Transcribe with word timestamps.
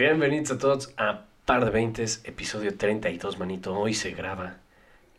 Bienvenidos 0.00 0.52
a 0.52 0.56
todos 0.56 0.94
a 0.96 1.24
Par 1.44 1.62
de 1.62 1.70
Veintes, 1.70 2.22
episodio 2.24 2.74
32, 2.74 3.38
manito. 3.38 3.78
Hoy 3.78 3.92
se 3.92 4.12
graba. 4.12 4.56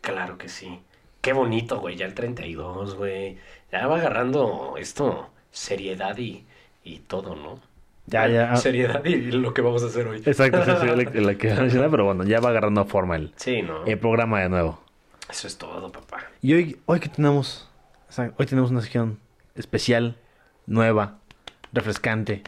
Claro 0.01 0.39
que 0.39 0.49
sí. 0.49 0.79
Qué 1.21 1.33
bonito, 1.33 1.79
güey. 1.79 1.97
Ya 1.97 2.07
el 2.07 2.15
32, 2.15 2.95
güey. 2.95 3.37
Ya 3.71 3.85
va 3.85 3.97
agarrando 3.97 4.73
esto 4.79 5.29
seriedad 5.51 6.17
y, 6.17 6.47
y 6.83 6.97
todo, 6.97 7.35
¿no? 7.35 7.59
Ya, 8.07 8.27
ya. 8.27 8.55
Seriedad 8.55 9.05
y 9.05 9.17
lo 9.29 9.53
que 9.53 9.61
vamos 9.61 9.83
a 9.83 9.85
hacer 9.85 10.07
hoy. 10.07 10.23
Exacto, 10.25 10.65
sí, 10.65 10.71
sí, 10.81 10.87
la, 10.87 10.95
la 10.95 11.35
que 11.35 11.49
pero 11.91 12.05
bueno, 12.05 12.23
ya 12.23 12.39
va 12.39 12.49
agarrando 12.49 12.83
forma 12.85 13.17
el, 13.17 13.31
Sí, 13.35 13.61
¿no? 13.61 13.85
el 13.85 13.99
programa 13.99 14.41
de 14.41 14.49
nuevo. 14.49 14.81
Eso 15.29 15.45
es 15.45 15.59
todo, 15.59 15.91
papá. 15.91 16.23
Y 16.41 16.55
hoy, 16.55 16.81
hoy 16.87 16.99
que 16.99 17.09
tenemos, 17.09 17.69
o 18.09 18.11
sea, 18.11 18.33
hoy 18.35 18.47
tenemos 18.47 18.71
una 18.71 18.81
sección 18.81 19.19
especial, 19.53 20.15
nueva, 20.65 21.19
refrescante 21.71 22.41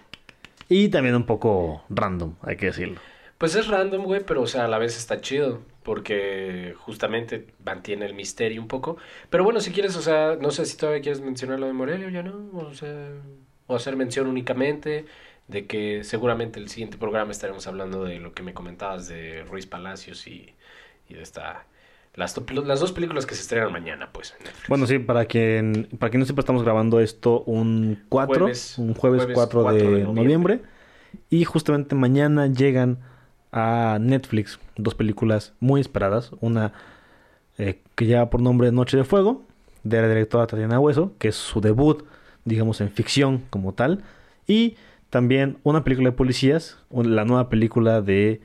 y 0.70 0.90
también 0.90 1.16
un 1.16 1.26
poco 1.26 1.84
random, 1.90 2.36
hay 2.42 2.58
que 2.58 2.68
decirlo. 2.68 3.00
Pues 3.38 3.56
es 3.56 3.68
random, 3.68 4.04
güey, 4.04 4.22
pero 4.26 4.42
o 4.42 4.48
sea, 4.48 4.66
a 4.66 4.68
la 4.68 4.78
vez 4.78 4.98
está 4.98 5.20
chido. 5.22 5.62
Porque 5.84 6.76
justamente 6.78 7.48
mantiene 7.66 8.06
el 8.06 8.14
misterio 8.14 8.62
un 8.62 8.70
poco. 8.70 8.96
Pero 9.30 9.44
bueno, 9.44 9.60
si 9.60 9.72
quieres, 9.72 9.98
o 9.98 10.02
sea, 10.02 10.38
no 10.40 10.50
sé 10.52 10.66
si 10.66 10.78
todavía 10.78 11.02
quieres 11.02 11.20
mencionar 11.20 11.60
lo 11.60 11.68
de 11.68 11.74
Morelia 11.74 12.10
ya 12.10 12.24
no. 12.24 12.50
O 12.58 12.74
sea, 12.74 13.10
o 13.68 13.76
hacer 13.76 13.98
mención 13.98 14.28
únicamente 14.28 15.06
de 15.48 15.68
que 15.68 16.04
seguramente 16.06 16.60
el 16.60 16.70
siguiente 16.70 16.98
programa 16.98 17.32
estaremos 17.32 17.68
hablando 17.68 18.06
de 18.06 18.20
lo 18.20 18.34
que 18.34 18.44
me 18.44 18.54
comentabas 18.54 19.10
de 19.10 19.44
Ruiz 19.44 19.66
Palacios 19.68 20.26
y, 20.28 20.56
y 21.10 21.16
de 21.16 21.22
esta. 21.22 21.68
Las, 22.16 22.40
las 22.66 22.80
dos 22.80 22.92
películas 22.92 23.26
que 23.26 23.34
se 23.36 23.42
estrenan 23.42 23.72
mañana, 23.72 24.10
pues. 24.12 24.36
en. 24.40 24.52
Bueno, 24.70 24.86
sí, 24.86 25.00
para 25.00 25.26
quien, 25.26 25.88
para 25.98 26.10
quien 26.12 26.20
no 26.20 26.26
sepa, 26.26 26.42
estamos 26.42 26.64
grabando 26.64 27.00
esto 27.00 27.42
un 27.46 28.00
4, 28.10 28.46
Jueves- 28.46 28.78
un 28.78 28.94
jueves, 28.94 29.22
jueves 29.22 29.36
4, 29.36 29.62
4 29.64 29.74
de, 29.74 29.84
de 29.84 30.04
noviembre. 30.04 30.24
noviembre. 30.24 30.62
Y 31.30 31.44
justamente 31.46 31.96
mañana 31.96 32.48
llegan 32.48 33.00
a 33.52 33.98
Netflix 34.00 34.60
dos 34.78 34.96
películas 34.96 35.54
muy 35.60 35.82
esperadas. 35.82 36.32
Una 36.40 36.74
eh, 37.58 37.82
que 37.96 38.06
lleva 38.06 38.30
por 38.30 38.42
nombre 38.42 38.72
Noche 38.72 38.98
de 38.98 39.04
Fuego, 39.04 39.44
de 39.84 40.02
la 40.02 40.08
directora 40.08 40.48
Tatiana 40.48 40.80
Hueso, 40.80 41.14
que 41.20 41.28
es 41.30 41.36
su 41.36 41.62
debut, 41.62 42.04
digamos, 42.46 42.80
en 42.82 42.90
ficción 42.92 43.44
como 43.50 43.74
tal. 43.74 44.04
Y 44.48 44.76
también 45.10 45.58
una 45.64 45.84
película 45.84 46.10
de 46.10 46.16
policías, 46.16 46.78
la 46.92 47.26
nueva 47.26 47.50
película 47.50 48.02
de 48.02 48.42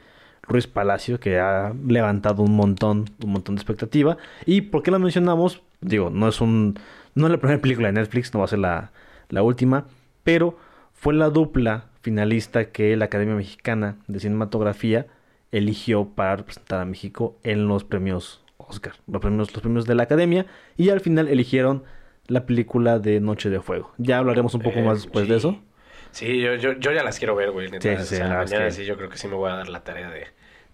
Ruiz 0.49 0.67
Palacio, 0.67 1.21
que 1.21 1.39
ha 1.39 1.73
levantado 1.87 2.43
un 2.43 2.57
montón, 2.57 3.05
un 3.25 3.33
montón 3.33 3.55
de 3.57 3.61
expectativa. 3.61 4.17
¿Y 4.47 4.63
por 4.63 4.83
qué 4.83 4.91
la 4.91 4.99
mencionamos? 4.99 5.63
Digo, 5.81 6.11
no 6.11 6.29
es 6.29 6.41
un. 6.41 6.79
No 7.15 7.27
es 7.27 7.33
la 7.33 7.39
primera 7.39 7.61
película 7.63 7.89
de 7.89 7.93
Netflix, 7.93 8.33
no 8.33 8.41
va 8.41 8.47
a 8.47 8.49
ser 8.49 8.59
la, 8.61 8.91
la 9.29 9.43
última. 9.43 9.85
Pero 10.25 10.59
fue 10.93 11.15
la 11.15 11.31
dupla 11.31 11.85
finalista 12.03 12.71
que 12.71 12.97
la 12.97 13.07
Academia 13.07 13.35
Mexicana 13.35 13.97
de 14.07 14.21
Cinematografía 14.21 15.07
eligió 15.53 16.07
para 16.09 16.37
representar 16.37 16.81
a 16.81 16.85
México 16.85 17.39
en 17.43 17.69
los 17.69 17.85
premios 17.85 18.43
Oscar, 18.59 18.95
los 19.07 19.21
premios, 19.23 19.53
los 19.53 19.63
premios 19.63 19.87
de 19.87 19.95
la 19.95 20.03
Academia, 20.03 20.47
y 20.77 20.91
al 20.91 21.01
final 21.01 21.29
eligieron 21.29 21.85
la 22.27 22.45
película 22.45 22.99
de 22.99 23.21
Noche 23.21 23.49
de 23.49 23.61
Fuego. 23.61 23.93
Ya 23.97 24.19
hablaremos 24.19 24.53
un 24.55 24.61
poco 24.61 24.81
Eh, 24.81 24.83
más 24.83 25.03
después 25.03 25.25
sí. 25.25 25.31
de 25.31 25.37
eso. 25.39 25.59
Sí, 26.11 26.41
yo, 26.41 26.55
yo, 26.57 26.73
yo 26.73 26.93
ya 26.93 27.03
las 27.03 27.19
quiero 27.19 27.35
ver, 27.35 27.51
güey. 27.53 27.69
Sí, 27.69 27.77
sí, 27.81 27.89
O 27.89 27.99
sea, 28.05 28.29
mañana 28.29 28.67
que- 28.67 28.71
sí, 28.73 28.85
yo 28.85 28.97
creo 28.97 29.09
que 29.09 29.17
sí 29.19 29.29
me 29.29 29.35
voy 29.35 29.51
a 29.51 29.55
dar 29.55 29.69
la 29.69 29.85
tarea 29.85 30.11
de, 30.11 30.27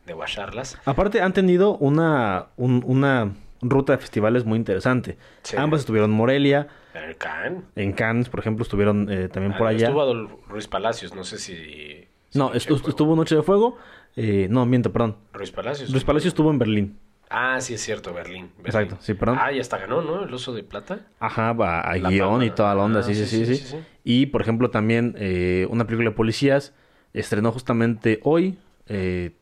de 0.07 0.13
guacharlas. 0.13 0.79
Aparte, 0.85 1.21
han 1.21 1.33
tenido 1.33 1.77
una, 1.77 2.47
un, 2.57 2.83
una 2.87 3.33
ruta 3.61 3.93
de 3.93 3.99
festivales 3.99 4.45
muy 4.45 4.59
interesante. 4.59 5.17
Sí. 5.43 5.57
Ambas 5.57 5.81
estuvieron 5.81 6.11
en 6.11 6.17
Morelia. 6.17 6.69
En 6.95 7.15
Cannes. 7.15 7.65
En 7.77 7.93
Cannes, 7.93 8.29
por 8.29 8.41
ejemplo, 8.41 8.63
estuvieron 8.63 9.11
eh, 9.11 9.29
también 9.29 9.55
ah, 9.55 9.59
por 9.59 9.67
allá. 9.69 9.89
Estuvo 9.89 10.29
Ruiz 10.49 10.69
Palacios, 10.69 11.15
no 11.15 11.25
sé 11.25 11.39
si... 11.39 12.07
no, 12.35 12.53
estuvo, 12.53 13.17
Noche 13.17 13.37
de 13.37 13.43
Fuego. 13.43 13.79
Eh, 14.17 14.47
no, 14.51 14.65
miento, 14.67 14.93
perdón. 14.93 15.17
Ruiz 15.33 15.51
Palacios. 15.51 15.91
Ruiz 15.91 16.05
Palacios 16.05 16.33
estuvo 16.33 16.51
en 16.51 16.59
Berlín. 16.59 16.99
Ah, 17.31 17.61
sí, 17.61 17.75
es 17.75 17.81
cierto, 17.81 18.13
Berlín. 18.13 18.51
Exacto, 18.65 18.97
sí, 19.01 19.15
perdón. 19.15 19.39
Ah, 19.41 19.51
y 19.51 19.59
hasta 19.59 19.79
ganó, 19.79 20.03
¿no? 20.03 20.25
El 20.25 20.33
oso 20.33 20.53
de 20.53 20.63
plata. 20.63 21.01
Ajá, 21.19 21.53
va 21.53 21.81
a 21.81 21.97
guion 21.97 22.45
y 22.45 22.51
toda 22.51 22.75
la 22.75 22.83
onda, 22.85 23.01
ah, 23.01 23.03
sí, 23.03 23.15
sí, 23.15 23.27
sí, 23.27 23.47
sí, 23.47 23.57
sí, 23.57 23.67
sí, 23.67 23.77
Y, 24.05 24.27
por 24.27 24.43
ejemplo, 24.43 24.71
también 24.71 25.17
eh, 25.19 25.67
una 25.71 25.85
película 25.85 26.11
de 26.11 26.17
policías 26.17 26.75
estrenó 27.13 27.51
justamente 27.51 28.21
hoy. 28.23 28.59
Eh, 28.87 29.33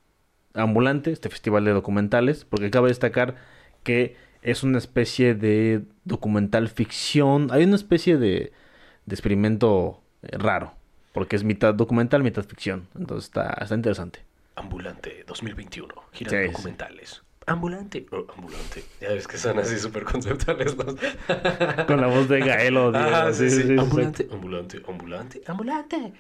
Ambulante, 0.55 1.13
este 1.13 1.29
festival 1.31 1.65
de 1.65 1.73
documentales, 1.73 2.45
porque 2.45 2.71
cabe 2.71 2.89
destacar 2.89 3.37
que 3.83 4.17
es 4.43 4.63
una 4.63 4.79
especie 4.79 5.35
de 5.35 5.83
documental 6.05 6.69
ficción. 6.69 7.49
Hay 7.53 7.65
una 7.65 7.77
especie 7.77 8.17
de, 8.17 8.53
de 9.07 9.15
experimento 9.15 10.03
eh, 10.23 10.37
raro, 10.39 10.75
porque 11.13 11.37
es 11.37 11.45
mitad 11.45 11.75
documental, 11.75 12.23
mitad 12.23 12.45
ficción. 12.45 12.89
Entonces 12.99 13.27
está, 13.27 13.57
está 13.61 13.75
interesante. 13.75 14.21
Ambulante 14.57 15.25
2021. 15.27 15.95
Gira 16.13 16.31
Sí, 16.31 16.37
documentales. 16.53 17.23
Ambulante. 17.47 18.07
oh, 18.13 18.27
ambulante. 18.37 18.85
Ya 19.01 19.09
ves 19.09 19.27
que 19.27 19.37
son 19.37 19.59
así 19.59 19.79
súper 19.79 20.05
conceptuales 20.05 20.77
los... 20.77 20.95
Con 21.87 22.01
la 22.01 22.07
voz 22.07 22.29
de 22.29 22.41
Gaelo. 22.41 22.93
Ah, 22.95 23.33
sí, 23.33 23.51
sí. 23.51 23.77
ambulante, 23.79 24.29
ambulante, 24.31 24.81
ambulante, 24.87 25.43
ambulante. 25.47 26.13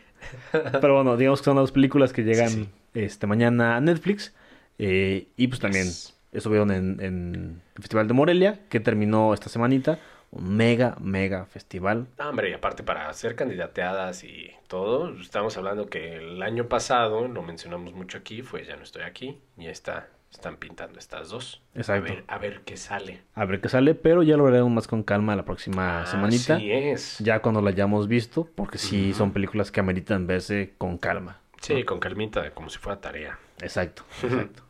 Pero 0.52 0.94
bueno, 0.96 1.16
digamos 1.16 1.40
que 1.40 1.44
son 1.44 1.56
las 1.56 1.70
películas 1.70 2.12
que 2.12 2.22
llegan 2.22 2.68
este 2.94 3.26
mañana 3.26 3.76
a 3.76 3.80
Netflix. 3.80 4.34
eh, 4.78 5.28
y 5.36 5.48
pues 5.48 5.60
también 5.60 5.84
Yes. 5.84 6.16
estuvieron 6.32 6.70
en, 6.70 7.00
en 7.00 7.62
el 7.76 7.82
Festival 7.82 8.08
de 8.08 8.14
Morelia, 8.14 8.60
que 8.68 8.80
terminó 8.80 9.32
esta 9.34 9.48
semanita. 9.48 9.98
Un 10.30 10.56
mega, 10.56 10.96
mega 10.98 11.44
festival. 11.44 12.06
Ah, 12.18 12.30
hombre, 12.30 12.48
y 12.48 12.52
aparte 12.54 12.82
para 12.82 13.12
ser 13.12 13.36
candidateadas 13.36 14.24
y 14.24 14.50
todo, 14.66 15.14
estamos 15.20 15.58
hablando 15.58 15.88
que 15.90 16.16
el 16.16 16.42
año 16.42 16.68
pasado, 16.68 17.28
lo 17.28 17.42
mencionamos 17.42 17.92
mucho 17.92 18.16
aquí, 18.16 18.40
fue 18.40 18.64
Ya 18.64 18.76
no 18.76 18.82
estoy 18.82 19.02
aquí, 19.02 19.38
y 19.58 19.66
está, 19.66 20.08
están 20.32 20.56
pintando 20.56 20.98
estas 20.98 21.28
dos. 21.28 21.60
Exacto. 21.74 22.10
A 22.10 22.14
ver, 22.14 22.24
a 22.28 22.38
ver 22.38 22.60
qué 22.64 22.78
sale. 22.78 23.20
A 23.34 23.44
ver 23.44 23.60
qué 23.60 23.68
sale, 23.68 23.94
pero 23.94 24.22
ya 24.22 24.38
lo 24.38 24.44
veremos 24.44 24.70
más 24.70 24.88
con 24.88 25.02
calma 25.02 25.36
la 25.36 25.44
próxima 25.44 26.00
Ah, 26.00 26.06
semanita. 26.06 26.56
Así 26.56 26.72
es. 26.72 27.18
Ya 27.18 27.40
cuando 27.42 27.60
la 27.60 27.68
hayamos 27.68 28.08
visto, 28.08 28.48
porque 28.54 28.78
sí 28.78 29.12
son 29.12 29.32
películas 29.34 29.70
que 29.70 29.80
ameritan 29.80 30.26
verse 30.26 30.72
con 30.78 30.96
calma. 30.96 31.41
Sí, 31.62 31.84
con 31.84 32.00
calmita, 32.00 32.50
como 32.50 32.68
si 32.68 32.78
fuera 32.78 33.00
tarea. 33.00 33.38
Exacto, 33.60 34.04
exacto. 34.22 34.62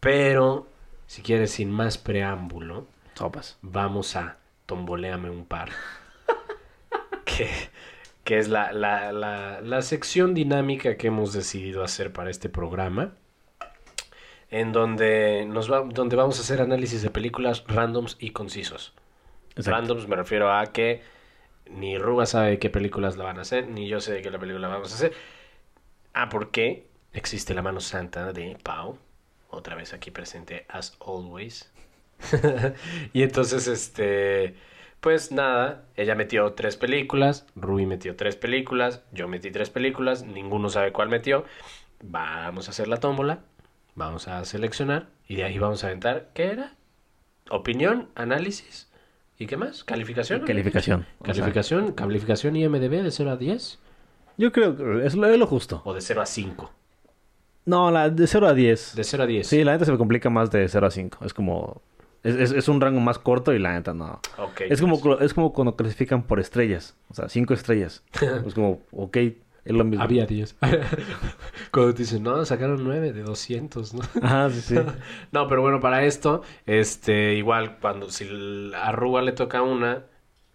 Pero, 0.00 0.68
si 1.06 1.22
quieres, 1.22 1.50
sin 1.52 1.70
más 1.70 1.98
preámbulo, 1.98 2.86
Sopas. 3.14 3.58
vamos 3.62 4.14
a 4.16 4.36
tomboleame 4.66 5.30
un 5.30 5.46
par. 5.46 5.70
que, 7.24 7.48
que 8.24 8.38
es 8.38 8.48
la, 8.48 8.72
la, 8.72 9.12
la, 9.12 9.60
la 9.62 9.82
sección 9.82 10.34
dinámica 10.34 10.96
que 10.96 11.06
hemos 11.08 11.32
decidido 11.32 11.82
hacer 11.82 12.12
para 12.12 12.30
este 12.30 12.48
programa. 12.48 13.14
En 14.50 14.72
donde, 14.72 15.46
nos 15.46 15.72
va, 15.72 15.80
donde 15.80 16.14
vamos 16.14 16.38
a 16.38 16.42
hacer 16.42 16.60
análisis 16.60 17.02
de 17.02 17.10
películas 17.10 17.64
randoms 17.66 18.16
y 18.20 18.30
concisos. 18.30 18.92
Exacto. 19.56 19.70
Randoms 19.70 20.06
me 20.06 20.14
refiero 20.16 20.52
a 20.52 20.66
que 20.66 21.02
ni 21.70 21.98
Ruba 21.98 22.26
sabe 22.26 22.50
de 22.50 22.58
qué 22.58 22.70
películas 22.70 23.16
la 23.16 23.24
van 23.24 23.38
a 23.38 23.42
hacer, 23.42 23.66
ni 23.68 23.88
yo 23.88 24.00
sé 24.00 24.12
de 24.12 24.22
qué 24.22 24.30
la 24.30 24.38
película 24.38 24.68
vamos 24.68 24.92
a 24.92 24.94
hacer. 24.96 25.12
Ah, 26.14 26.28
porque 26.28 26.86
existe 27.12 27.54
la 27.54 27.62
mano 27.62 27.80
santa 27.80 28.32
de 28.32 28.56
Pau, 28.62 28.98
otra 29.50 29.74
vez 29.74 29.92
aquí 29.92 30.10
presente 30.10 30.64
as 30.68 30.96
always. 31.04 31.70
y 33.12 33.22
entonces, 33.22 33.66
este, 33.66 34.54
pues 35.00 35.32
nada, 35.32 35.84
ella 35.96 36.14
metió 36.14 36.52
tres 36.52 36.76
películas, 36.76 37.46
Ruby 37.56 37.86
metió 37.86 38.16
tres 38.16 38.36
películas, 38.36 39.02
yo 39.12 39.28
metí 39.28 39.50
tres 39.50 39.70
películas, 39.70 40.24
ninguno 40.24 40.70
sabe 40.70 40.92
cuál 40.92 41.08
metió. 41.08 41.44
Vamos 42.02 42.68
a 42.68 42.70
hacer 42.70 42.88
la 42.88 42.98
tómbola, 42.98 43.40
vamos 43.94 44.28
a 44.28 44.44
seleccionar 44.44 45.08
y 45.28 45.36
de 45.36 45.44
ahí 45.44 45.58
vamos 45.58 45.84
a 45.84 45.88
aventar, 45.88 46.30
¿qué 46.32 46.44
era? 46.44 46.74
Opinión, 47.50 48.08
análisis 48.14 48.88
¿y 49.38 49.46
qué 49.46 49.56
más? 49.56 49.84
¿Calificación? 49.84 50.40
Calificación. 50.42 51.06
O 51.18 51.24
sea, 51.24 51.34
¿Calificación? 51.34 51.92
¿Calificación 51.92 52.56
IMDB 52.56 53.02
de 53.02 53.10
0 53.10 53.30
a 53.30 53.36
10? 53.36 53.78
Yo 54.36 54.52
creo 54.52 54.76
que 54.76 55.06
es 55.06 55.14
lo, 55.14 55.26
es 55.28 55.38
lo 55.38 55.46
justo. 55.46 55.82
¿O 55.84 55.94
de 55.94 56.00
0 56.00 56.22
a 56.22 56.26
5? 56.26 56.70
No, 57.66 57.90
la 57.90 58.10
de 58.10 58.26
0 58.26 58.46
a 58.48 58.54
10. 58.54 58.94
De 58.96 59.04
0 59.04 59.22
a 59.22 59.26
10. 59.26 59.46
Sí, 59.46 59.64
la 59.64 59.72
neta 59.72 59.84
se 59.84 59.92
me 59.92 59.98
complica 59.98 60.28
más 60.30 60.50
de 60.50 60.68
0 60.68 60.86
a 60.86 60.90
5. 60.90 61.24
Es 61.24 61.32
como. 61.34 61.80
Es, 62.22 62.36
es- 62.36 62.52
es 62.52 62.68
un 62.68 62.80
rango 62.80 63.00
más 63.00 63.18
corto 63.18 63.52
y 63.52 63.58
la 63.58 63.72
neta 63.72 63.92
no. 63.94 64.20
Ok. 64.38 64.62
Es 64.68 64.80
como, 64.80 65.18
es 65.20 65.34
como 65.34 65.52
cuando 65.52 65.76
clasifican 65.76 66.22
por 66.22 66.40
estrellas. 66.40 66.96
O 67.10 67.14
sea, 67.14 67.28
5 67.28 67.52
estrellas. 67.54 68.02
es 68.46 68.54
como, 68.54 68.80
ok, 68.92 69.16
es 69.16 69.36
lo 69.72 69.84
mismo. 69.84 70.02
Había 70.04 70.26
10. 70.26 70.56
Cuando 71.70 71.94
te 71.94 72.02
dicen, 72.02 72.22
no, 72.22 72.44
sacaron 72.44 72.82
9 72.84 73.12
de 73.12 73.22
200, 73.22 73.94
¿no? 73.94 74.02
Ajá, 74.22 74.50
sí, 74.50 74.60
sí. 74.60 74.74
no, 75.32 75.48
pero 75.48 75.62
bueno, 75.62 75.80
para 75.80 76.04
esto, 76.04 76.42
este, 76.66 77.34
igual, 77.34 77.78
cuando 77.80 78.10
si 78.10 78.26
a 78.74 78.92
Ruba 78.92 79.22
le 79.22 79.32
toca 79.32 79.62
una, 79.62 80.04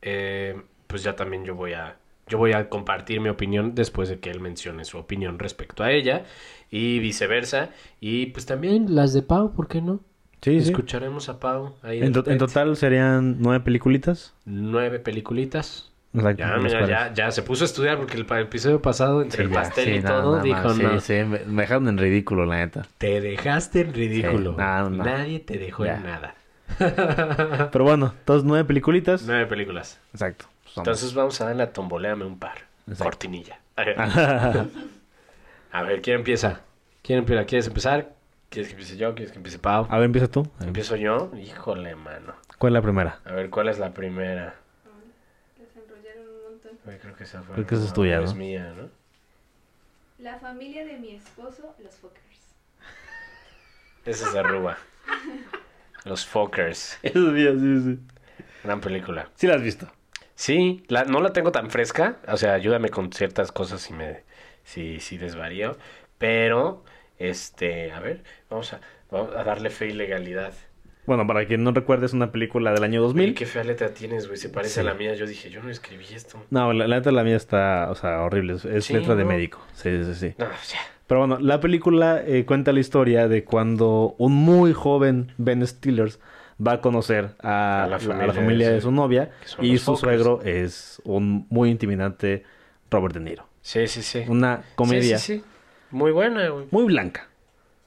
eh, 0.02 0.62
pues 0.88 1.04
ya 1.04 1.16
también 1.16 1.44
yo 1.46 1.56
voy 1.56 1.74
a, 1.74 1.98
yo 2.30 2.38
voy 2.38 2.54
a 2.54 2.70
compartir 2.70 3.20
mi 3.20 3.30
opinión 3.30 3.76
después 3.76 4.08
de 4.10 4.20
que 4.20 4.30
él 4.30 4.40
mencione 4.40 4.86
su 4.86 4.98
opinión 4.98 5.40
respecto 5.40 5.84
a 5.84 5.92
ella 5.92 6.24
y 6.72 7.00
viceversa. 7.00 7.72
Y 8.00 8.28
pues 8.28 8.46
también 8.46 8.96
las 8.96 9.14
de 9.14 9.22
Pau, 9.24 9.54
¿por 9.54 9.68
qué 9.68 9.82
no? 9.82 10.00
Sí, 10.42 10.62
sí. 10.62 10.70
Escucharemos 10.70 11.28
a 11.28 11.40
Pau 11.40 11.76
ahí. 11.84 12.02
En, 12.02 12.14
to- 12.14 12.24
total 12.24 12.78
serían 12.78 13.38
nueve 13.42 13.60
peliculitas. 13.64 14.34
Nueve 14.46 15.00
peliculitas. 15.00 15.92
Exacto, 16.14 16.40
Ya, 16.40 16.58
mira, 16.58 16.88
ya, 16.88 17.14
ya 17.14 17.30
se 17.32 17.44
puso 17.44 17.64
a 17.64 17.68
estudiar 17.68 17.98
porque 17.98 18.18
el 18.18 18.26
pa- 18.26 18.40
episodio 18.40 18.82
pasado, 18.82 19.22
entre 19.22 19.44
Sí, 19.44 19.48
el 19.48 19.50
ya, 19.54 19.62
pastel 19.62 19.86
sí, 19.86 19.92
y 19.92 20.00
no, 20.00 20.10
todo, 20.10 20.38
no, 20.38 20.44
dijo 20.44 20.62
no, 20.64 20.74
sí, 20.74 20.82
no. 20.82 21.00
sí, 21.02 21.14
me, 21.24 21.62
dejaron 21.62 21.88
en 21.88 21.98
ridículo, 22.00 22.46
la 22.48 22.58
neta. 22.58 22.88
Te 22.98 23.22
dejaste 23.22 23.82
en 23.82 23.94
ridículo. 23.94 24.56
No, 24.58 24.90
no. 24.90 25.04
Nadie 25.04 25.40
te 25.40 25.60
dejó 25.60 25.86
Ya. 25.86 25.98
en 25.98 26.04
nada. 26.04 26.36
Pero 27.72 27.84
bueno, 27.84 28.14
entonces 28.20 28.44
nueve 28.46 28.66
peliculitas. 28.66 29.24
Nueve 29.28 29.46
películas. 29.48 30.00
Exacto. 30.14 30.46
Entonces 30.82 31.14
vamos 31.14 31.40
a 31.42 31.46
darle 31.46 31.64
a 31.64 31.74
tomboleame 31.74 32.26
un 32.26 32.38
par. 32.40 32.58
Exacto. 32.88 33.04
Cortinilla. 33.04 33.60
A 35.72 35.84
ver, 35.84 36.02
¿quién 36.02 36.18
empieza? 36.18 36.62
¿Quién 37.04 37.20
empieza? 37.20 37.46
¿Quieres 37.46 37.68
empezar? 37.68 38.14
¿Quieres 38.50 38.70
que 38.70 38.74
empiece 38.74 38.98
yo? 38.98 39.14
¿Quieres 39.14 39.32
que 39.32 39.38
empiece 39.38 39.60
Pau? 39.60 39.86
A 39.90 39.98
ver, 39.98 40.06
empieza 40.06 40.28
tú. 40.28 40.50
¿Empiezo 40.60 40.96
yo? 40.96 41.32
Híjole, 41.38 41.96
mano. 41.96 42.34
¿Cuál 42.58 42.74
es 42.74 42.76
la 42.76 42.82
primera? 42.82 43.20
A 43.26 43.32
ver, 43.34 43.50
¿cuál 43.52 43.70
es 43.70 43.78
la 43.78 43.94
primera? 43.94 44.56
Las 45.60 45.76
enrollaron 45.76 46.24
un 46.28 46.44
montón. 46.54 46.72
Ay, 46.88 46.98
creo 47.00 47.16
que 47.16 47.24
esa 47.24 47.44
fue. 47.44 47.54
Creo 47.56 47.68
que 47.68 47.76
esa 47.76 47.86
es 47.86 47.94
tuya, 47.94 48.20
Es 48.22 48.32
¿no? 48.34 48.40
mía, 48.40 48.74
¿no? 48.76 48.90
La 50.18 50.40
familia 50.40 50.84
de 50.84 50.98
mi 50.98 51.16
esposo, 51.16 51.76
los 51.84 51.96
Fockers. 51.96 52.26
Esa 54.06 54.28
es 54.28 54.34
de 54.34 54.44
Ruba. 54.44 54.78
Los 56.06 56.26
Fockers. 56.26 56.98
Eso 57.04 57.34
sí, 57.36 57.48
sí, 57.60 57.82
sí. 57.84 58.00
Gran 58.64 58.80
película. 58.82 59.30
Sí 59.36 59.48
la 59.48 59.56
has 59.56 59.62
visto. 59.62 59.88
Sí, 60.40 60.84
la, 60.88 61.04
no 61.04 61.20
la 61.20 61.34
tengo 61.34 61.52
tan 61.52 61.70
fresca. 61.70 62.20
O 62.30 62.38
sea, 62.38 62.54
ayúdame 62.54 62.88
con 62.88 63.12
ciertas 63.12 63.52
cosas 63.52 63.82
si 63.82 63.92
me 63.94 64.24
si, 64.64 65.02
si 65.02 65.18
desvarío. 65.18 65.76
Pero, 66.18 66.86
este, 67.18 67.92
a 67.92 68.00
ver, 68.00 68.24
vamos 68.50 68.72
a, 68.72 68.80
vamos 69.12 69.36
a 69.36 69.44
darle 69.44 69.70
fe 69.70 69.88
y 69.88 69.92
legalidad. 69.94 70.54
Bueno, 71.06 71.28
para 71.28 71.46
quien 71.46 71.66
no 71.66 71.72
recuerde, 71.74 72.06
es 72.06 72.14
una 72.14 72.32
película 72.32 72.72
del 72.72 72.84
año 72.86 73.02
Oye, 73.02 73.08
2000. 73.08 73.34
qué 73.36 73.46
fea 73.46 73.66
letra 73.66 73.90
tienes, 73.94 74.28
güey. 74.28 74.38
Se 74.38 74.48
parece 74.48 74.76
Sí. 74.76 74.80
a 74.80 74.84
la 74.84 74.94
mía. 74.94 75.14
Yo 75.16 75.26
dije, 75.28 75.50
yo 75.50 75.62
no 75.62 75.70
escribí 75.72 76.06
esto. 76.16 76.42
No, 76.52 76.72
la, 76.72 76.88
la 76.88 76.96
neta 76.98 77.12
la 77.12 77.24
mía 77.26 77.36
está, 77.36 77.90
o 77.92 77.96
sea, 77.96 78.22
horrible. 78.22 78.54
Es, 78.54 78.64
es 78.64 78.86
Sí, 78.86 78.94
letra 78.94 79.16
de 79.16 79.24
¿no? 79.24 79.30
médico. 79.32 79.60
Sí, 79.74 80.04
sí, 80.06 80.16
sí. 80.16 80.36
No, 80.38 80.46
ya. 80.46 80.80
Pero 81.06 81.20
bueno, 81.20 81.38
la 81.42 81.60
película 81.60 82.24
eh, 82.26 82.46
cuenta 82.46 82.72
la 82.72 82.80
historia 82.80 83.28
de 83.28 83.44
cuando 83.44 84.16
un 84.20 84.32
muy 84.36 84.72
joven 84.72 85.34
Ben 85.38 85.68
Stiller 85.68 86.12
va 86.66 86.74
a 86.74 86.82
conocer 86.82 87.36
a, 87.42 87.84
A 87.84 87.88
la 87.88 88.00
familia 88.00 88.24
a 88.24 88.28
la 88.28 88.34
familia 88.34 88.72
de 88.72 88.82
su- 88.82 88.92
novia 88.92 89.32
y 89.62 89.78
su 89.78 89.96
suegro 89.96 90.42
es 90.44 91.02
un 91.06 91.46
muy 91.50 91.70
intimidante 91.70 92.44
Robert 92.92 93.14
De 93.14 93.20
Niro. 93.22 93.46
Sí, 93.62 93.88
sí, 93.88 94.02
sí. 94.02 94.24
Una 94.28 94.64
comedia 94.76 95.18
Sí, 95.20 95.36
sí, 95.36 95.40
sí. 95.40 95.46
Muy 95.92 96.12
buena, 96.12 96.48
güey. 96.50 96.68
muy 96.72 96.84
blanca. 96.86 97.28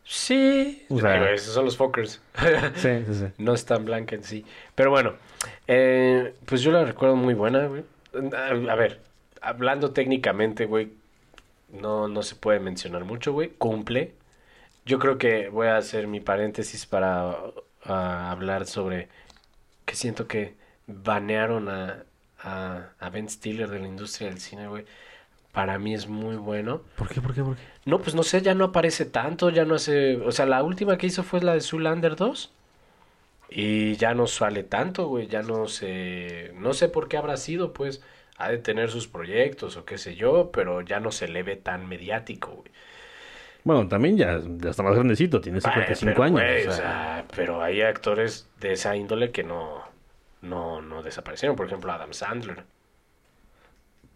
Sí. 0.05 0.85
O 0.89 0.99
sea- 0.99 1.13
Ay, 1.29 1.35
esos 1.35 1.55
son 1.55 1.65
los 1.65 1.77
Fockers. 1.77 2.21
Sí, 2.75 2.89
sí, 3.07 3.15
sí. 3.15 3.27
No 3.39 3.55
es 3.55 3.65
tan 3.65 3.85
blanca 3.85 4.15
en 4.15 4.25
sí. 4.25 4.45
Pero 4.75 4.91
bueno, 4.91 5.15
eh, 5.67 6.35
pues 6.47 6.63
yo 6.63 6.73
la 6.73 6.85
recuerdo 6.85 7.17
muy 7.17 7.35
buena, 7.35 7.67
güey. 7.67 7.85
A, 8.35 8.73
a 8.73 8.75
ver, 8.75 9.01
hablando 9.41 9.93
técnicamente, 9.93 10.67
güey, 10.67 10.91
no, 11.81 12.09
no 12.09 12.23
se 12.23 12.35
puede 12.35 12.61
mencionar 12.61 13.05
mucho, 13.05 13.33
güey. 13.33 13.51
Cumple. 13.51 14.13
Yo 14.85 14.99
creo 14.99 15.17
que 15.19 15.49
voy 15.49 15.69
a 15.69 15.77
hacer 15.77 16.07
mi 16.09 16.21
paréntesis 16.21 16.85
para 16.87 17.37
ah, 17.85 18.31
hablar 18.31 18.67
sobre 18.67 19.09
que 19.85 19.97
siento 19.97 20.29
que 20.29 20.57
banearon 20.87 21.69
a, 21.69 22.05
a, 22.41 22.91
a 22.99 23.11
Ben 23.11 23.29
Stiller 23.29 23.69
de 23.71 23.81
la 23.81 23.89
industria 23.89 24.29
del 24.29 24.41
cine, 24.41 24.69
güey. 24.69 24.85
Para 25.53 25.79
mí 25.79 25.95
es 25.95 26.09
muy 26.09 26.37
bueno. 26.37 26.83
¿Por 26.97 27.09
qué, 27.09 27.21
por 27.21 27.35
qué, 27.35 27.43
por 27.43 27.57
qué? 27.57 27.63
No, 27.85 28.01
pues 28.01 28.15
no 28.15 28.23
sé, 28.23 28.43
ya 28.43 28.55
no 28.55 28.65
aparece 28.67 29.05
tanto, 29.07 29.51
ya 29.51 29.65
no 29.65 29.75
hace... 29.77 30.17
O 30.19 30.33
sea, 30.33 30.47
la 30.47 30.63
última 30.63 30.97
que 30.99 31.07
hizo 31.07 31.23
fue 31.25 31.41
la 31.43 31.55
de 31.55 31.61
Zoolander 31.61 32.17
2. 32.17 32.53
Y 33.51 33.97
ya 33.97 34.15
no 34.15 34.27
sale 34.27 34.63
tanto, 34.65 35.07
güey, 35.09 35.27
ya 35.29 35.43
no 35.43 35.69
sé... 35.69 36.53
No 36.57 36.73
sé 36.75 36.89
por 36.89 37.09
qué 37.09 37.17
habrá 37.19 37.37
sido, 37.37 37.73
pues... 37.73 38.03
Ha 38.37 38.49
de 38.51 38.59
tener 38.59 38.91
sus 38.91 39.07
proyectos 39.09 39.77
o 39.77 39.85
qué 39.85 39.99
sé 39.99 40.17
yo, 40.17 40.51
pero 40.53 40.81
ya 40.81 41.01
no 41.01 41.13
se 41.13 41.29
le 41.29 41.43
ve 41.45 41.57
tan 41.57 41.89
mediático, 41.89 42.51
güey. 42.53 42.73
Bueno, 43.65 43.87
también 43.89 44.17
ya, 44.17 44.41
ya 44.59 44.71
está 44.71 44.83
más 44.83 44.95
grandecito, 44.95 45.41
tiene 45.41 45.61
Vaya, 45.61 45.95
55 45.95 46.13
pero, 46.15 46.25
años. 46.25 46.67
o 46.67 46.73
sea, 46.77 47.25
pero 47.37 47.63
hay 47.63 47.83
actores 47.83 48.49
de 48.61 48.73
esa 48.73 48.97
índole 48.97 49.31
que 49.31 49.45
no... 49.45 49.83
No, 50.41 50.83
no 50.83 51.05
desaparecieron. 51.05 51.55
Por 51.57 51.67
ejemplo, 51.67 51.93
Adam 51.93 52.13
Sandler. 52.13 52.65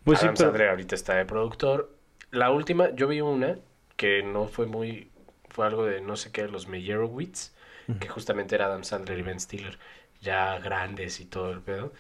pues 0.05 0.19
sí, 0.19 0.25
Adam 0.25 0.35
pero- 0.37 0.49
Sandler 0.51 0.69
ahorita 0.71 0.95
está 0.97 1.15
de 1.15 1.25
productor. 1.25 1.91
La 2.33 2.51
última, 2.51 2.91
yo 2.95 3.07
vi 3.07 3.21
una 3.21 3.57
que 3.97 4.23
no 4.25 4.49
fue 4.49 4.67
muy, 4.67 5.09
fue 5.49 5.67
algo 5.67 5.85
de 5.85 6.01
no 6.01 6.17
sé 6.17 6.33
qué, 6.33 6.49
los 6.49 6.67
Meyerowitz, 6.67 7.53
que 8.01 8.09
justamente 8.09 8.57
era 8.57 8.67
Adam 8.67 8.83
Sandler 8.83 9.17
y 9.19 9.23
Ben 9.23 9.39
Stiller, 9.39 9.79
ya 10.21 10.59
grandes 10.59 11.21
y 11.21 11.25
todo 11.27 11.53
el 11.53 11.61
pedo. 11.61 11.93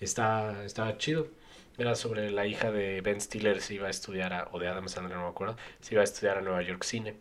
Está, 0.00 0.64
estaba 0.64 0.96
chido. 0.96 1.26
Era 1.76 1.94
sobre 1.96 2.30
la 2.30 2.46
hija 2.46 2.70
de 2.70 3.00
Ben 3.00 3.20
Stiller, 3.20 3.60
se 3.60 3.74
iba 3.74 3.88
a 3.88 3.90
estudiar, 3.90 4.32
a- 4.32 4.48
o 4.52 4.58
de 4.58 4.68
Adam 4.68 4.88
Sandler, 4.88 5.16
no 5.16 5.24
me 5.24 5.30
acuerdo, 5.30 5.56
se 5.80 5.94
iba 5.94 6.02
a 6.02 6.04
estudiar 6.04 6.38
a 6.38 6.40
Nueva 6.40 6.62
York 6.62 6.84
Cine. 6.84 7.16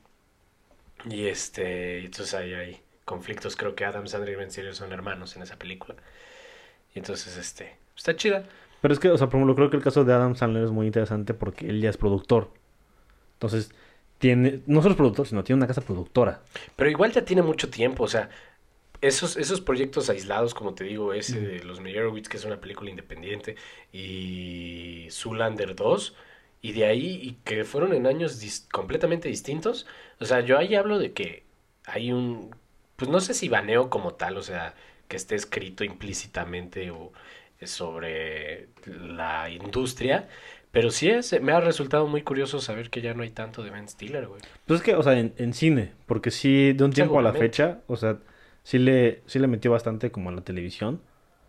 Y 1.09 1.27
este, 1.27 2.00
entonces 2.05 2.33
ahí 2.33 2.53
hay 2.53 2.81
conflictos, 3.05 3.55
creo 3.55 3.75
que 3.75 3.83
Adam 3.85 4.07
Sandler 4.07 4.33
y 4.33 4.38
Ben 4.38 4.51
Stiller 4.51 4.75
son 4.75 4.94
hermanos 4.94 5.35
en 5.35 5.41
esa 5.41 5.57
película. 5.57 5.95
Y 6.95 7.00
entonces, 7.00 7.35
este, 7.38 7.75
está 7.97 8.15
chida. 8.15 8.44
Pero 8.81 8.94
es 8.94 9.00
que, 9.00 9.09
o 9.09 9.17
sea, 9.17 9.27
por 9.27 9.38
ejemplo, 9.38 9.55
creo 9.55 9.69
que 9.69 9.77
el 9.77 9.83
caso 9.83 10.03
de 10.03 10.13
Adam 10.13 10.35
Sandler 10.35 10.63
es 10.63 10.71
muy 10.71 10.85
interesante 10.85 11.33
porque 11.33 11.67
él 11.69 11.81
ya 11.81 11.89
es 11.89 11.97
productor. 11.97 12.51
Entonces, 13.33 13.71
tiene, 14.19 14.61
no 14.67 14.81
solo 14.81 14.91
es 14.91 14.97
productor, 14.97 15.27
sino 15.27 15.44
tiene 15.44 15.57
una 15.57 15.67
casa 15.67 15.81
productora. 15.81 16.41
Pero 16.75 16.89
igual 16.89 17.11
ya 17.11 17.25
tiene 17.25 17.41
mucho 17.41 17.69
tiempo, 17.69 18.03
o 18.03 18.07
sea, 18.07 18.29
esos, 19.07 19.38
esos 19.38 19.61
proyectos 19.61 20.09
aislados, 20.09 20.53
como 20.53 20.73
te 20.73 20.83
digo, 20.85 21.13
ese 21.13 21.39
de 21.39 21.63
Los 21.63 21.79
Meyerowitz, 21.81 22.29
que 22.29 22.38
es 22.38 22.45
una 22.45 22.59
película 22.61 22.89
independiente, 22.89 23.55
y 23.91 25.07
Zoolander 25.11 25.75
2, 25.75 26.15
y 26.61 26.71
de 26.71 26.85
ahí, 26.85 27.19
y 27.21 27.33
que 27.44 27.63
fueron 27.65 27.94
en 27.94 28.07
años 28.07 28.41
dis- 28.41 28.67
completamente 28.71 29.27
distintos, 29.29 29.85
o 30.19 30.25
sea, 30.25 30.39
yo 30.41 30.57
ahí 30.57 30.75
hablo 30.75 31.00
de 31.00 31.13
que 31.13 31.44
hay 31.85 32.11
un, 32.11 32.55
pues 32.95 33.09
no 33.11 33.19
sé 33.19 33.33
si 33.33 33.50
baneo 33.50 33.89
como 33.89 34.13
tal, 34.13 34.38
o 34.38 34.41
sea, 34.44 34.73
que 35.07 35.17
esté 35.17 35.35
escrito 35.35 35.83
implícitamente 35.83 36.89
o 36.91 37.11
sobre 37.61 38.67
la 38.85 39.49
industria, 39.49 40.27
pero 40.71 40.89
sí 40.91 41.09
es, 41.09 41.39
me 41.41 41.51
ha 41.51 41.59
resultado 41.59 42.07
muy 42.07 42.23
curioso 42.23 42.59
saber 42.59 42.89
que 42.89 43.01
ya 43.01 43.13
no 43.13 43.23
hay 43.23 43.29
tanto 43.29 43.63
de 43.63 43.69
Ben 43.69 43.88
Stiller, 43.88 44.27
güey. 44.27 44.41
Pues 44.65 44.79
es 44.79 44.85
que, 44.85 44.95
o 44.95 45.03
sea, 45.03 45.17
en, 45.19 45.33
en 45.38 45.53
cine, 45.53 45.91
porque 46.07 46.31
sí, 46.31 46.73
de 46.73 46.83
un 46.83 46.91
tiempo 46.91 47.19
a 47.19 47.21
la 47.21 47.31
fecha, 47.33 47.81
o 47.88 47.95
sea, 47.95 48.17
sí 48.63 48.80
le, 48.80 49.21
sí 49.25 49.39
le 49.39 49.48
metió 49.48 49.71
bastante 49.71 50.12
como 50.12 50.30
en 50.30 50.38
la 50.38 50.42
televisión. 50.44 51.01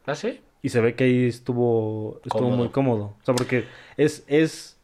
¿Ah, 0.07 0.15
sí? 0.15 0.41
Y 0.63 0.71
se 0.71 0.81
ve 0.81 0.95
que 0.95 1.05
ahí 1.05 1.27
estuvo, 1.27 2.21
estuvo 2.25 2.41
Cómodo. 2.43 2.57
muy 2.57 2.69
cómodo. 2.71 3.05
O 3.21 3.25
sea, 3.25 3.35
porque 3.35 3.65
es, 3.97 4.25
es, 4.27 4.79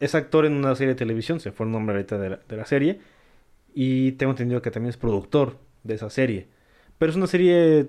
es 0.00 0.14
actor 0.14 0.46
en 0.46 0.52
una 0.54 0.74
serie 0.76 0.94
de 0.94 0.98
televisión, 0.98 1.40
se 1.40 1.50
fue 1.52 1.66
el 1.66 1.72
nombre 1.72 1.96
ahorita 1.96 2.18
de 2.18 2.30
la, 2.30 2.40
de 2.48 2.56
la 2.56 2.64
serie. 2.66 3.00
Y 3.74 4.12
tengo 4.12 4.30
entendido 4.32 4.62
que 4.62 4.70
también 4.70 4.90
es 4.90 4.96
productor 4.96 5.56
de 5.84 5.94
esa 5.94 6.10
serie. 6.10 6.46
Pero 6.98 7.10
es 7.10 7.16
una 7.16 7.26
serie 7.26 7.88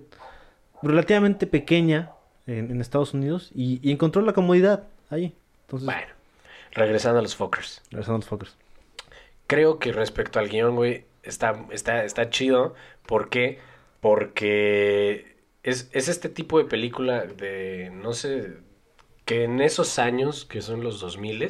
relativamente 0.81 1.47
pequeña 1.47 2.11
en, 2.47 2.71
en 2.71 2.81
Estados 2.81 3.13
Unidos 3.13 3.51
y, 3.53 3.79
y 3.87 3.91
encontró 3.91 4.21
la 4.21 4.33
comodidad 4.33 4.87
ahí. 5.09 5.35
Entonces, 5.61 5.85
Bueno, 5.85 6.07
regresando 6.73 7.19
a 7.19 7.21
los 7.21 7.35
Fockers. 7.35 7.81
regresando 7.91 8.15
a 8.15 8.19
los 8.19 8.27
Fockers. 8.27 8.55
Creo 9.47 9.79
que 9.79 9.91
respecto 9.91 10.39
al 10.39 10.49
guion, 10.49 10.75
güey, 10.75 11.05
está, 11.23 11.65
está, 11.71 12.03
está 12.05 12.29
chido. 12.29 12.75
¿Por 13.05 13.29
qué? 13.29 13.59
Porque 14.01 15.37
es, 15.63 15.89
es 15.93 16.07
este 16.07 16.29
tipo 16.29 16.57
de 16.59 16.65
película 16.65 17.25
de, 17.25 17.91
no 17.93 18.13
sé, 18.13 18.57
que 19.25 19.43
en 19.45 19.61
esos 19.61 19.99
años, 19.99 20.45
que 20.45 20.61
son 20.61 20.83
los 20.83 20.99
2000 21.01 21.43